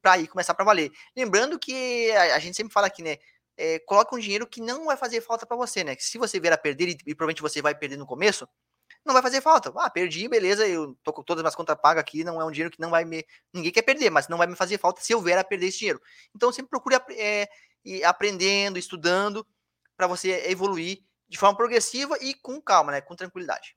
para 0.00 0.18
ir 0.18 0.26
começar 0.26 0.54
para 0.54 0.64
valer. 0.64 0.90
Lembrando 1.16 1.58
que 1.58 2.10
a, 2.12 2.36
a, 2.36 2.38
gente 2.38 2.56
sempre 2.56 2.72
fala 2.72 2.86
aqui, 2.86 3.02
né? 3.02 3.18
É, 3.56 3.78
coloca 3.80 4.16
um 4.16 4.18
dinheiro 4.18 4.46
que 4.46 4.60
não 4.60 4.86
vai 4.86 4.96
fazer 4.96 5.20
falta 5.20 5.46
para 5.46 5.56
você, 5.56 5.84
né? 5.84 5.94
Que 5.94 6.04
se 6.04 6.18
você 6.18 6.40
vier 6.40 6.52
a 6.52 6.58
perder 6.58 6.88
e, 6.88 6.92
e, 7.06 7.14
provavelmente 7.14 7.42
você 7.42 7.62
vai 7.62 7.74
perder 7.74 7.96
no 7.96 8.06
começo, 8.06 8.48
não 9.04 9.12
vai 9.12 9.22
fazer 9.22 9.40
falta. 9.40 9.72
Ah, 9.76 9.90
perdi, 9.90 10.28
beleza, 10.28 10.66
eu 10.66 10.96
tô 11.02 11.12
com 11.12 11.22
todas 11.22 11.40
as 11.40 11.44
minhas 11.44 11.54
contas 11.54 11.76
pagas 11.80 12.00
aqui, 12.00 12.24
não 12.24 12.40
é 12.40 12.44
um 12.44 12.50
dinheiro 12.50 12.70
que 12.70 12.80
não 12.80 12.90
vai 12.90 13.04
me. 13.04 13.24
Ninguém 13.52 13.72
quer 13.72 13.82
perder, 13.82 14.10
mas 14.10 14.28
não 14.28 14.38
vai 14.38 14.46
me 14.46 14.56
fazer 14.56 14.78
falta 14.78 15.00
se 15.00 15.12
eu 15.12 15.20
vier 15.20 15.38
a 15.38 15.44
perder 15.44 15.66
esse 15.66 15.78
dinheiro. 15.78 16.00
Então 16.34 16.52
sempre 16.52 16.70
procure 16.70 16.96
é, 17.16 17.48
ir 17.84 18.04
aprendendo, 18.04 18.78
estudando, 18.78 19.46
para 19.96 20.06
você 20.06 20.50
evoluir 20.50 20.98
de 21.28 21.38
forma 21.38 21.56
progressiva 21.56 22.16
e 22.20 22.34
com 22.34 22.60
calma, 22.60 22.92
né? 22.92 23.00
Com 23.00 23.16
tranquilidade. 23.16 23.74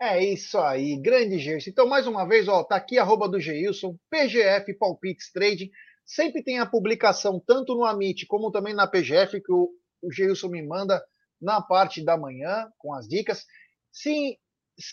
É 0.00 0.22
isso 0.22 0.58
aí, 0.58 0.94
grande 1.00 1.38
Gerson. 1.38 1.70
Então, 1.70 1.86
mais 1.86 2.06
uma 2.06 2.28
vez, 2.28 2.48
ó, 2.48 2.62
tá 2.62 2.76
aqui 2.76 2.98
arroba 2.98 3.26
do 3.26 3.40
Geilson, 3.40 3.96
PGF 4.10 4.74
Palpites 4.74 5.32
Trading. 5.32 5.70
Sempre 6.04 6.42
tem 6.42 6.58
a 6.58 6.66
publicação 6.66 7.42
tanto 7.44 7.74
no 7.74 7.84
Amit 7.84 8.26
como 8.26 8.52
também 8.52 8.74
na 8.74 8.86
PGF, 8.86 9.40
que 9.40 9.50
o, 9.50 9.70
o 10.02 10.12
Geilson 10.12 10.48
me 10.48 10.62
manda 10.62 11.02
na 11.40 11.62
parte 11.62 12.04
da 12.04 12.16
manhã, 12.16 12.70
com 12.76 12.92
as 12.94 13.08
dicas. 13.08 13.46
Sim, 13.96 14.36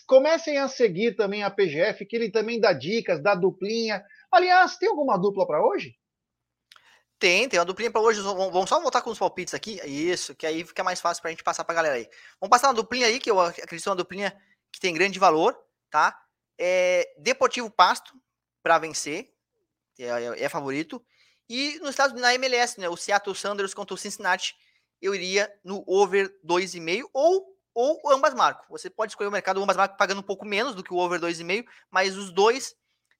comecem 0.06 0.56
a 0.56 0.66
seguir 0.66 1.14
também 1.14 1.42
a 1.42 1.50
PGF, 1.50 2.06
que 2.06 2.16
ele 2.16 2.30
também 2.30 2.58
dá 2.58 2.72
dicas, 2.72 3.22
dá 3.22 3.34
duplinha. 3.34 4.02
Aliás, 4.32 4.78
tem 4.78 4.88
alguma 4.88 5.18
dupla 5.18 5.46
para 5.46 5.62
hoje? 5.62 5.94
Tem, 7.18 7.46
tem 7.46 7.60
uma 7.60 7.66
duplinha 7.66 7.90
para 7.90 8.00
hoje. 8.00 8.22
Vamos 8.22 8.66
só 8.66 8.80
voltar 8.80 9.02
com 9.02 9.10
os 9.10 9.18
palpites 9.18 9.52
aqui. 9.52 9.78
Isso, 9.84 10.34
que 10.34 10.46
aí 10.46 10.64
fica 10.64 10.82
mais 10.82 11.02
fácil 11.02 11.20
para 11.20 11.28
a 11.28 11.32
gente 11.32 11.44
passar 11.44 11.64
para 11.64 11.74
a 11.74 11.76
galera 11.76 11.96
aí. 11.96 12.08
Vamos 12.40 12.48
passar 12.48 12.68
uma 12.68 12.74
duplinha 12.74 13.06
aí, 13.06 13.20
que 13.20 13.30
eu 13.30 13.38
acredito 13.38 13.86
uma 13.88 13.94
duplinha 13.94 14.34
que 14.72 14.80
tem 14.80 14.94
grande 14.94 15.18
valor, 15.18 15.54
tá? 15.90 16.18
É, 16.58 17.14
Deportivo 17.18 17.70
Pasto 17.70 18.18
para 18.62 18.78
vencer, 18.78 19.34
é, 19.98 20.04
é, 20.04 20.44
é, 20.44 20.48
favorito. 20.48 21.04
E 21.46 21.78
nos 21.80 21.90
Estados 21.90 22.12
Unidos, 22.12 22.22
na 22.22 22.34
MLS, 22.36 22.80
né, 22.80 22.88
o 22.88 22.96
Seattle 22.96 23.36
Sanders 23.36 23.74
contra 23.74 23.94
o 23.94 23.98
Cincinnati, 23.98 24.56
eu 24.98 25.14
iria 25.14 25.54
no 25.62 25.84
over 25.86 26.34
2,5 26.42 27.06
ou 27.12 27.53
ou 27.74 28.00
ambas 28.10 28.32
marcam. 28.34 28.64
Você 28.70 28.88
pode 28.88 29.12
escolher 29.12 29.28
o 29.28 29.32
mercado 29.32 29.62
ambas 29.62 29.76
marcam 29.76 29.96
pagando 29.96 30.20
um 30.20 30.22
pouco 30.22 30.46
menos 30.46 30.74
do 30.74 30.82
que 30.82 30.94
o 30.94 30.96
over 30.96 31.20
2,5, 31.20 31.66
mas 31.90 32.16
os 32.16 32.30
dois 32.30 32.74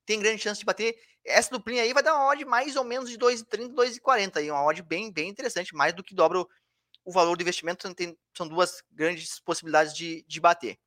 têm 0.06 0.20
grande 0.20 0.40
chance 0.40 0.60
de 0.60 0.64
bater. 0.64 0.96
Essa 1.24 1.50
duplinha 1.50 1.82
aí 1.82 1.92
vai 1.92 2.02
dar 2.02 2.14
uma 2.14 2.26
odd 2.26 2.44
mais 2.44 2.76
ou 2.76 2.84
menos 2.84 3.10
de 3.10 3.18
2,30, 3.18 3.74
2,40 3.74 4.36
aí, 4.36 4.50
uma 4.50 4.64
odd 4.64 4.82
bem 4.82 5.10
bem 5.10 5.28
interessante, 5.28 5.74
mais 5.74 5.92
do 5.92 6.04
que 6.04 6.14
dobra 6.14 6.40
o, 6.40 6.48
o 7.04 7.12
valor 7.12 7.36
do 7.36 7.42
investimento, 7.42 7.92
tem, 7.94 8.16
são 8.36 8.46
duas 8.46 8.82
grandes 8.92 9.40
possibilidades 9.40 9.94
de, 9.94 10.24
de 10.28 10.40
bater. 10.40 10.78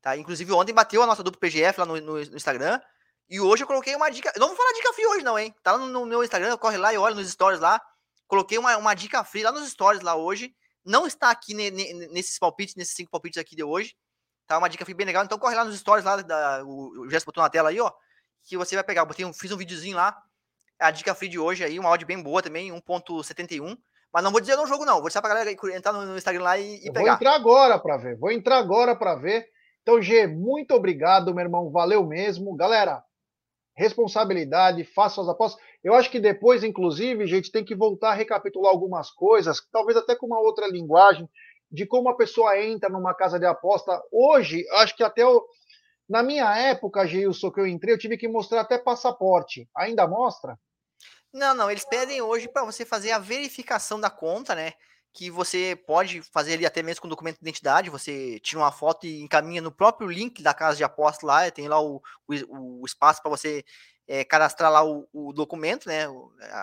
Tá? 0.00 0.16
Inclusive, 0.16 0.52
ontem 0.52 0.72
bateu 0.72 1.02
a 1.02 1.06
nossa 1.06 1.22
dupla 1.22 1.40
PGF 1.40 1.80
lá 1.80 1.86
no, 1.86 2.00
no, 2.00 2.14
no 2.14 2.36
Instagram. 2.36 2.80
E 3.28 3.40
hoje 3.40 3.62
eu 3.62 3.66
coloquei 3.66 3.94
uma 3.96 4.10
dica. 4.10 4.32
Não 4.36 4.48
vou 4.48 4.56
falar 4.56 4.72
dica 4.72 4.92
free 4.92 5.06
hoje, 5.06 5.24
não, 5.24 5.38
hein? 5.38 5.54
Tá 5.62 5.78
no, 5.78 5.86
no 5.86 6.04
meu 6.04 6.22
Instagram, 6.22 6.56
corre 6.58 6.76
lá 6.76 6.92
e 6.92 6.98
olha 6.98 7.14
nos 7.14 7.30
stories 7.30 7.60
lá. 7.60 7.80
Coloquei 8.26 8.58
uma, 8.58 8.76
uma 8.76 8.94
dica 8.94 9.24
free 9.24 9.42
lá 9.42 9.50
nos 9.50 9.68
stories 9.70 10.02
lá 10.02 10.14
hoje. 10.14 10.54
Não 10.84 11.06
está 11.06 11.30
aqui 11.30 11.54
ne, 11.54 11.70
ne, 11.70 12.08
nesses 12.08 12.38
palpites, 12.38 12.74
nesses 12.74 12.94
cinco 12.94 13.10
palpites 13.10 13.38
aqui 13.38 13.56
de 13.56 13.64
hoje. 13.64 13.94
Tá 14.46 14.58
uma 14.58 14.68
dica 14.68 14.84
free 14.84 14.94
bem 14.94 15.06
legal. 15.06 15.24
Então 15.24 15.38
corre 15.38 15.54
lá 15.54 15.64
nos 15.64 15.78
stories 15.78 16.04
lá. 16.04 16.16
Da, 16.16 16.62
o, 16.64 17.04
o 17.04 17.08
botou 17.24 17.42
na 17.42 17.48
tela 17.48 17.70
aí, 17.70 17.80
ó. 17.80 17.90
Que 18.42 18.56
você 18.56 18.74
vai 18.74 18.84
pegar. 18.84 19.02
Eu 19.02 19.06
botei 19.06 19.24
um, 19.24 19.32
fiz 19.32 19.50
um 19.50 19.56
videozinho 19.56 19.96
lá. 19.96 20.16
A 20.78 20.90
dica 20.90 21.14
free 21.14 21.28
de 21.28 21.38
hoje 21.38 21.64
aí, 21.64 21.78
uma 21.78 21.88
áudio 21.88 22.06
bem 22.06 22.20
boa 22.22 22.42
também, 22.42 22.70
1.71. 22.70 23.78
Mas 24.12 24.22
não 24.22 24.30
vou 24.30 24.40
dizer 24.40 24.56
no 24.56 24.66
jogo, 24.66 24.84
não. 24.84 24.94
Vou 24.94 25.04
deixar 25.04 25.22
pra 25.22 25.30
galera 25.30 25.50
entrar 25.50 25.92
no 25.92 26.16
Instagram 26.16 26.42
lá 26.42 26.58
e, 26.58 26.76
e 26.76 26.92
pegar. 26.92 27.04
Vou 27.04 27.14
entrar 27.14 27.34
agora 27.34 27.78
para 27.78 27.96
ver. 27.96 28.16
Vou 28.16 28.30
entrar 28.30 28.58
agora 28.58 28.94
para 28.94 29.14
ver. 29.14 29.46
Então, 29.82 30.00
G, 30.00 30.26
muito 30.26 30.74
obrigado, 30.74 31.34
meu 31.34 31.44
irmão. 31.44 31.70
Valeu 31.70 32.06
mesmo. 32.06 32.54
Galera, 32.54 33.02
responsabilidade, 33.76 34.84
faça 34.84 35.16
suas 35.16 35.28
apostas. 35.28 35.62
Eu 35.82 35.94
acho 35.94 36.10
que 36.10 36.20
depois, 36.20 36.62
inclusive, 36.62 37.26
gente, 37.26 37.50
tem 37.50 37.64
que 37.64 37.74
voltar 37.74 38.10
a 38.10 38.14
recapitular 38.14 38.70
algumas 38.70 39.10
coisas, 39.10 39.60
talvez 39.72 39.96
até 39.96 40.14
com 40.14 40.26
uma 40.26 40.40
outra 40.40 40.68
linguagem, 40.68 41.28
de 41.70 41.84
como 41.84 42.08
a 42.08 42.16
pessoa 42.16 42.58
entra 42.60 42.88
numa 42.88 43.14
casa 43.14 43.38
de 43.38 43.46
aposta. 43.46 44.00
Hoje, 44.12 44.64
acho 44.74 44.96
que 44.96 45.02
até 45.02 45.26
o... 45.26 45.44
na 46.08 46.22
minha 46.22 46.56
época, 46.56 47.06
Gilson, 47.06 47.50
que 47.50 47.60
eu 47.60 47.66
entrei, 47.66 47.94
eu 47.94 47.98
tive 47.98 48.16
que 48.16 48.28
mostrar 48.28 48.60
até 48.60 48.78
passaporte. 48.78 49.68
Ainda 49.76 50.06
mostra? 50.06 50.56
Não, 51.32 51.52
não, 51.52 51.68
eles 51.68 51.84
pedem 51.84 52.22
hoje 52.22 52.46
para 52.46 52.64
você 52.64 52.84
fazer 52.84 53.10
a 53.10 53.18
verificação 53.18 53.98
da 53.98 54.08
conta, 54.08 54.54
né? 54.54 54.72
Que 55.14 55.30
você 55.30 55.80
pode 55.86 56.20
fazer 56.22 56.54
ali 56.54 56.66
até 56.66 56.82
mesmo 56.82 57.00
com 57.00 57.08
documento 57.08 57.36
de 57.36 57.42
identidade, 57.42 57.88
você 57.88 58.38
tira 58.40 58.60
uma 58.60 58.72
foto 58.72 59.06
e 59.06 59.22
encaminha 59.22 59.62
no 59.62 59.70
próprio 59.70 60.08
link 60.08 60.42
da 60.42 60.52
casa 60.52 60.76
de 60.76 60.84
aposta 60.84 61.24
lá, 61.24 61.50
tem 61.50 61.68
lá 61.68 61.80
o, 61.80 62.02
o, 62.26 62.80
o 62.80 62.84
espaço 62.84 63.22
para 63.22 63.30
você 63.30 63.64
é, 64.06 64.24
cadastrar 64.24 64.70
lá 64.70 64.84
o, 64.84 65.08
o, 65.12 65.32
documento, 65.32 65.88
né? 65.88 66.06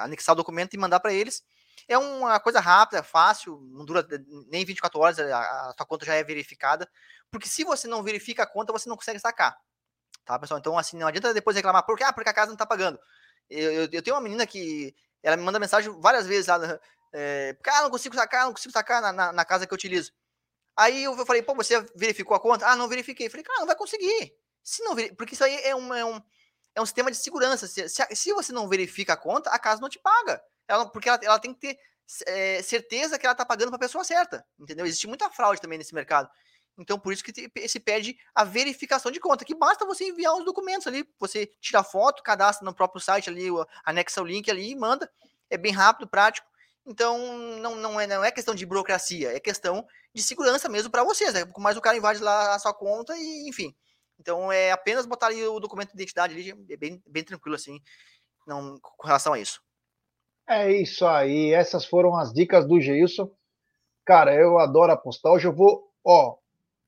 Anexar 0.03 0.33
o 0.33 0.35
documento 0.35 0.73
e 0.73 0.77
mandar 0.77 0.99
para 0.99 1.13
eles. 1.13 1.43
É 1.87 1.97
uma 1.97 2.39
coisa 2.39 2.59
rápida, 2.59 3.01
fácil, 3.01 3.59
não 3.71 3.85
dura 3.85 4.05
nem 4.49 4.63
24 4.65 4.99
horas, 4.99 5.19
a, 5.19 5.69
a 5.69 5.73
sua 5.75 5.85
conta 5.85 6.05
já 6.05 6.13
é 6.13 6.23
verificada. 6.23 6.87
Porque 7.31 7.47
se 7.47 7.63
você 7.63 7.87
não 7.87 8.03
verifica 8.03 8.43
a 8.43 8.47
conta, 8.47 8.73
você 8.73 8.87
não 8.87 8.97
consegue 8.97 9.19
sacar. 9.19 9.57
Tá, 10.25 10.37
pessoal? 10.37 10.59
Então, 10.59 10.77
assim, 10.77 10.97
não 10.97 11.07
adianta 11.07 11.33
depois 11.33 11.55
reclamar, 11.55 11.85
porque, 11.85 12.03
ah, 12.03 12.13
porque 12.13 12.29
a 12.29 12.33
casa 12.33 12.47
não 12.47 12.55
está 12.55 12.65
pagando. 12.65 12.99
Eu, 13.49 13.71
eu, 13.71 13.89
eu, 13.91 14.01
tenho 14.01 14.15
uma 14.15 14.21
menina 14.21 14.45
que 14.45 14.95
ela 15.23 15.35
me 15.35 15.43
manda 15.43 15.59
mensagem 15.59 15.91
várias 15.99 16.27
vezes 16.27 16.47
lá, 16.47 16.79
é, 17.13 17.57
ah, 17.67 17.81
não 17.83 17.89
consigo 17.89 18.15
sacar, 18.15 18.45
não 18.45 18.53
consigo 18.53 18.71
sacar 18.71 19.01
na, 19.01 19.11
na, 19.11 19.31
na, 19.31 19.45
casa 19.45 19.67
que 19.67 19.73
eu 19.73 19.75
utilizo. 19.75 20.11
Aí 20.75 21.03
eu 21.03 21.25
falei, 21.25 21.41
pô, 21.41 21.53
você 21.53 21.85
verificou 21.95 22.35
a 22.35 22.39
conta? 22.39 22.65
Ah, 22.67 22.75
não 22.75 22.87
verifiquei. 22.87 23.29
falei, 23.29 23.43
cara, 23.43 23.59
não 23.59 23.67
vai 23.67 23.75
conseguir. 23.75 24.33
Se 24.63 24.83
não 24.83 24.95
porque 25.17 25.33
isso 25.33 25.43
aí 25.43 25.55
é 25.63 25.75
um, 25.75 25.93
é 25.93 26.05
um, 26.05 26.21
é 26.75 26.81
um 26.81 26.85
sistema 26.85 27.11
de 27.11 27.17
segurança. 27.17 27.67
Se, 27.67 27.89
se, 27.89 28.15
se, 28.15 28.33
você 28.33 28.53
não 28.53 28.69
verifica 28.69 29.13
a 29.13 29.17
conta, 29.17 29.49
a 29.49 29.59
casa 29.59 29.81
não 29.81 29.89
te 29.89 29.99
paga. 29.99 30.41
Ela, 30.67 30.89
porque 30.89 31.09
ela, 31.09 31.19
ela 31.23 31.39
tem 31.39 31.53
que 31.53 31.59
ter 31.59 31.79
é, 32.27 32.61
certeza 32.61 33.19
que 33.19 33.25
ela 33.25 33.33
está 33.33 33.45
pagando 33.45 33.69
para 33.69 33.75
a 33.77 33.79
pessoa 33.79 34.03
certa. 34.03 34.45
Entendeu? 34.57 34.85
Existe 34.85 35.07
muita 35.07 35.29
fraude 35.29 35.59
também 35.59 35.77
nesse 35.77 35.93
mercado. 35.93 36.29
Então, 36.77 36.97
por 36.97 37.11
isso 37.11 37.23
que 37.23 37.67
se 37.67 37.79
pede 37.79 38.17
a 38.33 38.43
verificação 38.43 39.11
de 39.11 39.19
conta, 39.19 39.43
que 39.45 39.53
basta 39.53 39.85
você 39.85 40.05
enviar 40.05 40.33
os 40.35 40.45
documentos 40.45 40.87
ali, 40.87 41.05
você 41.19 41.45
tira 41.59 41.83
foto, 41.83 42.23
cadastra 42.23 42.65
no 42.65 42.73
próprio 42.73 43.01
site 43.01 43.29
ali, 43.29 43.47
anexa 43.83 44.21
o 44.21 44.25
link 44.25 44.49
ali 44.49 44.71
e 44.71 44.75
manda. 44.75 45.11
É 45.49 45.57
bem 45.57 45.73
rápido, 45.73 46.07
prático. 46.07 46.47
Então, 46.85 47.37
não, 47.59 47.75
não, 47.75 47.99
é, 47.99 48.07
não 48.07 48.23
é 48.23 48.31
questão 48.31 48.55
de 48.55 48.65
burocracia, 48.65 49.35
é 49.35 49.39
questão 49.39 49.85
de 50.13 50.23
segurança 50.23 50.67
mesmo 50.67 50.89
para 50.89 51.03
vocês. 51.03 51.33
Né? 51.33 51.41
Mas 51.57 51.77
o 51.77 51.81
cara 51.81 51.97
invade 51.97 52.19
lá 52.21 52.55
a 52.55 52.59
sua 52.59 52.73
conta 52.73 53.15
e, 53.15 53.47
enfim. 53.47 53.75
Então, 54.19 54.51
é 54.51 54.71
apenas 54.71 55.05
botar 55.05 55.27
ali 55.27 55.43
o 55.45 55.59
documento 55.59 55.89
de 55.89 55.95
identidade 55.95 56.33
ali, 56.33 56.51
é 56.71 56.77
bem, 56.77 57.01
bem 57.07 57.23
tranquilo 57.23 57.55
assim, 57.55 57.79
não, 58.45 58.77
com 58.79 59.07
relação 59.07 59.33
a 59.33 59.39
isso. 59.39 59.61
É 60.47 60.71
isso 60.71 61.05
aí, 61.07 61.53
essas 61.53 61.85
foram 61.85 62.15
as 62.15 62.33
dicas 62.33 62.67
do 62.67 62.79
Geilson. 62.79 63.31
Cara, 64.05 64.35
eu 64.35 64.59
adoro 64.59 64.91
apostar. 64.91 65.31
Hoje 65.31 65.47
eu 65.47 65.53
vou, 65.53 65.91
ó, 66.03 66.35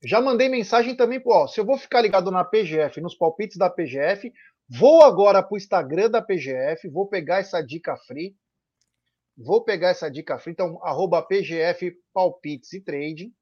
já 0.02 0.20
mandei 0.20 0.48
mensagem 0.48 0.94
também, 0.94 1.20
ó, 1.26 1.46
se 1.46 1.58
eu 1.58 1.64
vou 1.64 1.78
ficar 1.78 2.02
ligado 2.02 2.30
na 2.30 2.44
PGF, 2.44 3.00
nos 3.00 3.14
palpites 3.14 3.56
da 3.56 3.70
PGF, 3.70 4.32
vou 4.68 5.02
agora 5.02 5.42
para 5.42 5.54
o 5.54 5.56
Instagram 5.56 6.10
da 6.10 6.20
PGF, 6.20 6.88
vou 6.88 7.08
pegar 7.08 7.38
essa 7.38 7.60
dica 7.62 7.96
free, 7.96 8.36
vou 9.36 9.64
pegar 9.64 9.88
essa 9.88 10.10
dica 10.10 10.38
free, 10.38 10.52
então, 10.52 10.78
arroba 10.82 11.22
PGF 11.22 11.96
Palpites 12.12 12.72
e 12.72 12.80
Trading. 12.80 13.32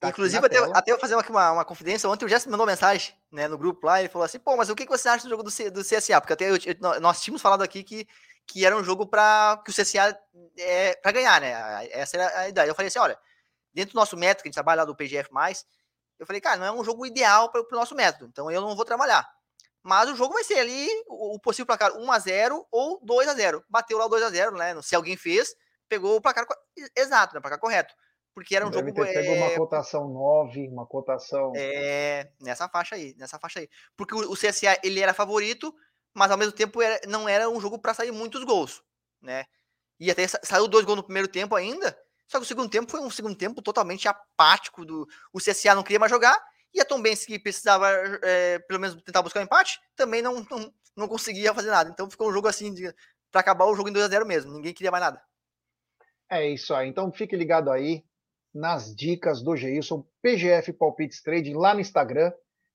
Tá 0.00 0.08
Inclusive, 0.08 0.44
até, 0.44 0.58
até 0.58 0.92
eu 0.92 0.98
fazer 0.98 1.14
uma, 1.14 1.52
uma 1.52 1.64
confidência, 1.64 2.08
ontem 2.08 2.24
o 2.24 2.28
Jess 2.28 2.44
mandou 2.46 2.66
mensagem 2.66 3.14
né, 3.30 3.46
no 3.46 3.56
grupo 3.56 3.86
lá, 3.86 4.00
ele 4.00 4.08
falou 4.08 4.24
assim, 4.24 4.38
pô, 4.38 4.56
mas 4.56 4.68
o 4.68 4.74
que, 4.74 4.84
que 4.84 4.90
você 4.90 5.08
acha 5.08 5.22
do 5.22 5.30
jogo 5.30 5.44
do, 5.44 5.50
C, 5.50 5.70
do 5.70 5.82
CSA? 5.82 6.20
Porque 6.20 6.32
até 6.32 6.50
eu, 6.50 6.56
eu, 6.56 7.00
nós 7.00 7.20
tínhamos 7.22 7.40
falado 7.40 7.62
aqui 7.62 7.84
que, 7.84 8.04
que 8.48 8.66
era 8.66 8.76
um 8.76 8.82
jogo 8.82 9.06
para 9.06 9.62
que 9.64 9.70
o 9.70 9.74
CSA 9.74 10.18
é 10.58 10.96
para 10.96 11.12
ganhar, 11.12 11.40
né? 11.40 11.86
Essa 11.92 12.16
era 12.16 12.40
a 12.40 12.48
ideia. 12.48 12.68
Eu 12.68 12.74
falei 12.74 12.88
assim, 12.88 12.98
olha, 12.98 13.16
dentro 13.72 13.92
do 13.92 13.96
nosso 13.96 14.16
método 14.16 14.42
que 14.42 14.48
a 14.48 14.50
gente 14.50 14.54
trabalha 14.54 14.82
lá 14.82 14.84
do 14.84 14.96
PGF+, 14.96 15.30
eu 16.18 16.26
falei, 16.26 16.40
cara, 16.40 16.56
não 16.56 16.66
é 16.66 16.72
um 16.72 16.82
jogo 16.82 17.06
ideal 17.06 17.52
para 17.52 17.60
o 17.60 17.66
nosso 17.70 17.94
método, 17.94 18.26
então 18.26 18.50
eu 18.50 18.60
não 18.60 18.74
vou 18.74 18.84
trabalhar. 18.84 19.28
Mas 19.86 20.10
o 20.10 20.16
jogo 20.16 20.34
vai 20.34 20.42
ser 20.42 20.58
ali, 20.58 20.88
o, 21.06 21.38
possível 21.38 21.64
placar 21.64 21.92
1x0 21.92 22.60
ou 22.72 23.00
2x0. 23.06 23.62
Bateu 23.68 23.96
lá 23.96 24.06
o 24.06 24.10
2x0, 24.10 24.50
né? 24.58 24.82
Se 24.82 24.96
alguém 24.96 25.16
fez, 25.16 25.54
pegou 25.88 26.16
o 26.16 26.20
placar 26.20 26.44
exato, 26.96 27.32
né? 27.32 27.38
O 27.38 27.40
placar 27.40 27.60
correto. 27.60 27.94
Porque 28.34 28.56
era 28.56 28.66
um 28.66 28.70
Deve 28.70 28.88
jogo. 28.88 29.04
Ter 29.04 29.14
pegou 29.14 29.36
é... 29.36 29.38
uma 29.38 29.56
cotação 29.56 30.08
9, 30.08 30.68
uma 30.70 30.86
cotação. 30.86 31.52
É, 31.54 32.28
nessa 32.40 32.68
faixa 32.68 32.96
aí, 32.96 33.14
nessa 33.16 33.38
faixa 33.38 33.60
aí. 33.60 33.68
Porque 33.96 34.12
o, 34.12 34.32
o 34.32 34.34
CSA 34.34 34.76
ele 34.82 34.98
era 34.98 35.14
favorito, 35.14 35.72
mas 36.12 36.32
ao 36.32 36.36
mesmo 36.36 36.52
tempo 36.52 36.82
era, 36.82 37.00
não 37.06 37.28
era 37.28 37.48
um 37.48 37.60
jogo 37.60 37.78
para 37.78 37.94
sair 37.94 38.10
muitos 38.10 38.42
gols, 38.42 38.82
né? 39.22 39.44
E 40.00 40.10
até 40.10 40.26
saiu 40.26 40.66
dois 40.66 40.84
gols 40.84 40.96
no 40.96 41.04
primeiro 41.04 41.28
tempo 41.28 41.54
ainda, 41.54 41.96
só 42.26 42.38
que 42.38 42.44
o 42.44 42.48
segundo 42.48 42.68
tempo 42.68 42.90
foi 42.90 42.98
um 42.98 43.08
segundo 43.08 43.36
tempo 43.36 43.62
totalmente 43.62 44.08
apático. 44.08 44.84
Do, 44.84 45.06
o 45.32 45.38
CSA 45.38 45.76
não 45.76 45.84
queria 45.84 46.00
mais 46.00 46.10
jogar. 46.10 46.36
E 46.74 46.80
a 46.80 46.84
Tom 46.84 47.00
Benz, 47.00 47.24
que 47.24 47.38
precisava 47.38 47.88
é, 48.22 48.58
pelo 48.60 48.80
menos 48.80 49.00
tentar 49.02 49.22
buscar 49.22 49.40
um 49.40 49.44
empate, 49.44 49.80
também 49.94 50.20
não, 50.20 50.46
não, 50.50 50.72
não 50.96 51.08
conseguia 51.08 51.54
fazer 51.54 51.70
nada. 51.70 51.90
Então 51.90 52.10
ficou 52.10 52.28
um 52.28 52.32
jogo 52.32 52.48
assim, 52.48 52.74
para 53.30 53.40
acabar 53.40 53.66
o 53.66 53.74
jogo 53.74 53.88
em 53.88 53.92
2x0 53.92 54.24
mesmo. 54.26 54.52
Ninguém 54.52 54.74
queria 54.74 54.90
mais 54.90 55.04
nada. 55.04 55.22
É 56.30 56.48
isso 56.48 56.74
aí. 56.74 56.88
Então 56.88 57.12
fique 57.12 57.36
ligado 57.36 57.70
aí 57.70 58.04
nas 58.54 58.94
dicas 58.94 59.42
do 59.42 59.56
Geilson, 59.56 60.04
PGF 60.22 60.72
Palpites 60.72 61.22
Trading 61.22 61.54
lá 61.54 61.74
no 61.74 61.80
Instagram. 61.80 62.32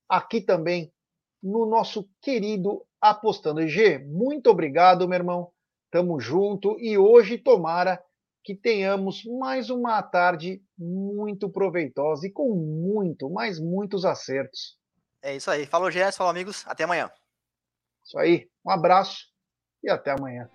Aqui 0.07 0.41
também 0.41 0.93
no 1.41 1.65
nosso 1.65 2.07
querido 2.21 2.85
Apostando 2.99 3.67
G. 3.67 3.97
Muito 3.99 4.49
obrigado, 4.49 5.07
meu 5.07 5.17
irmão. 5.17 5.51
Tamo 5.89 6.19
junto. 6.19 6.79
E 6.79 6.97
hoje, 6.97 7.37
tomara 7.37 8.01
que 8.43 8.55
tenhamos 8.55 9.23
mais 9.25 9.69
uma 9.69 10.01
tarde 10.01 10.61
muito 10.77 11.49
proveitosa 11.49 12.27
e 12.27 12.31
com 12.31 12.53
muito, 12.55 13.29
mas 13.29 13.59
muitos 13.59 14.05
acertos. 14.05 14.77
É 15.21 15.35
isso 15.35 15.51
aí. 15.51 15.65
Falou, 15.65 15.91
Gerson. 15.91 16.17
Falou, 16.17 16.31
amigos. 16.31 16.63
Até 16.67 16.83
amanhã. 16.83 17.11
Isso 18.03 18.17
aí. 18.17 18.49
Um 18.65 18.71
abraço 18.71 19.27
e 19.83 19.89
até 19.89 20.11
amanhã. 20.11 20.49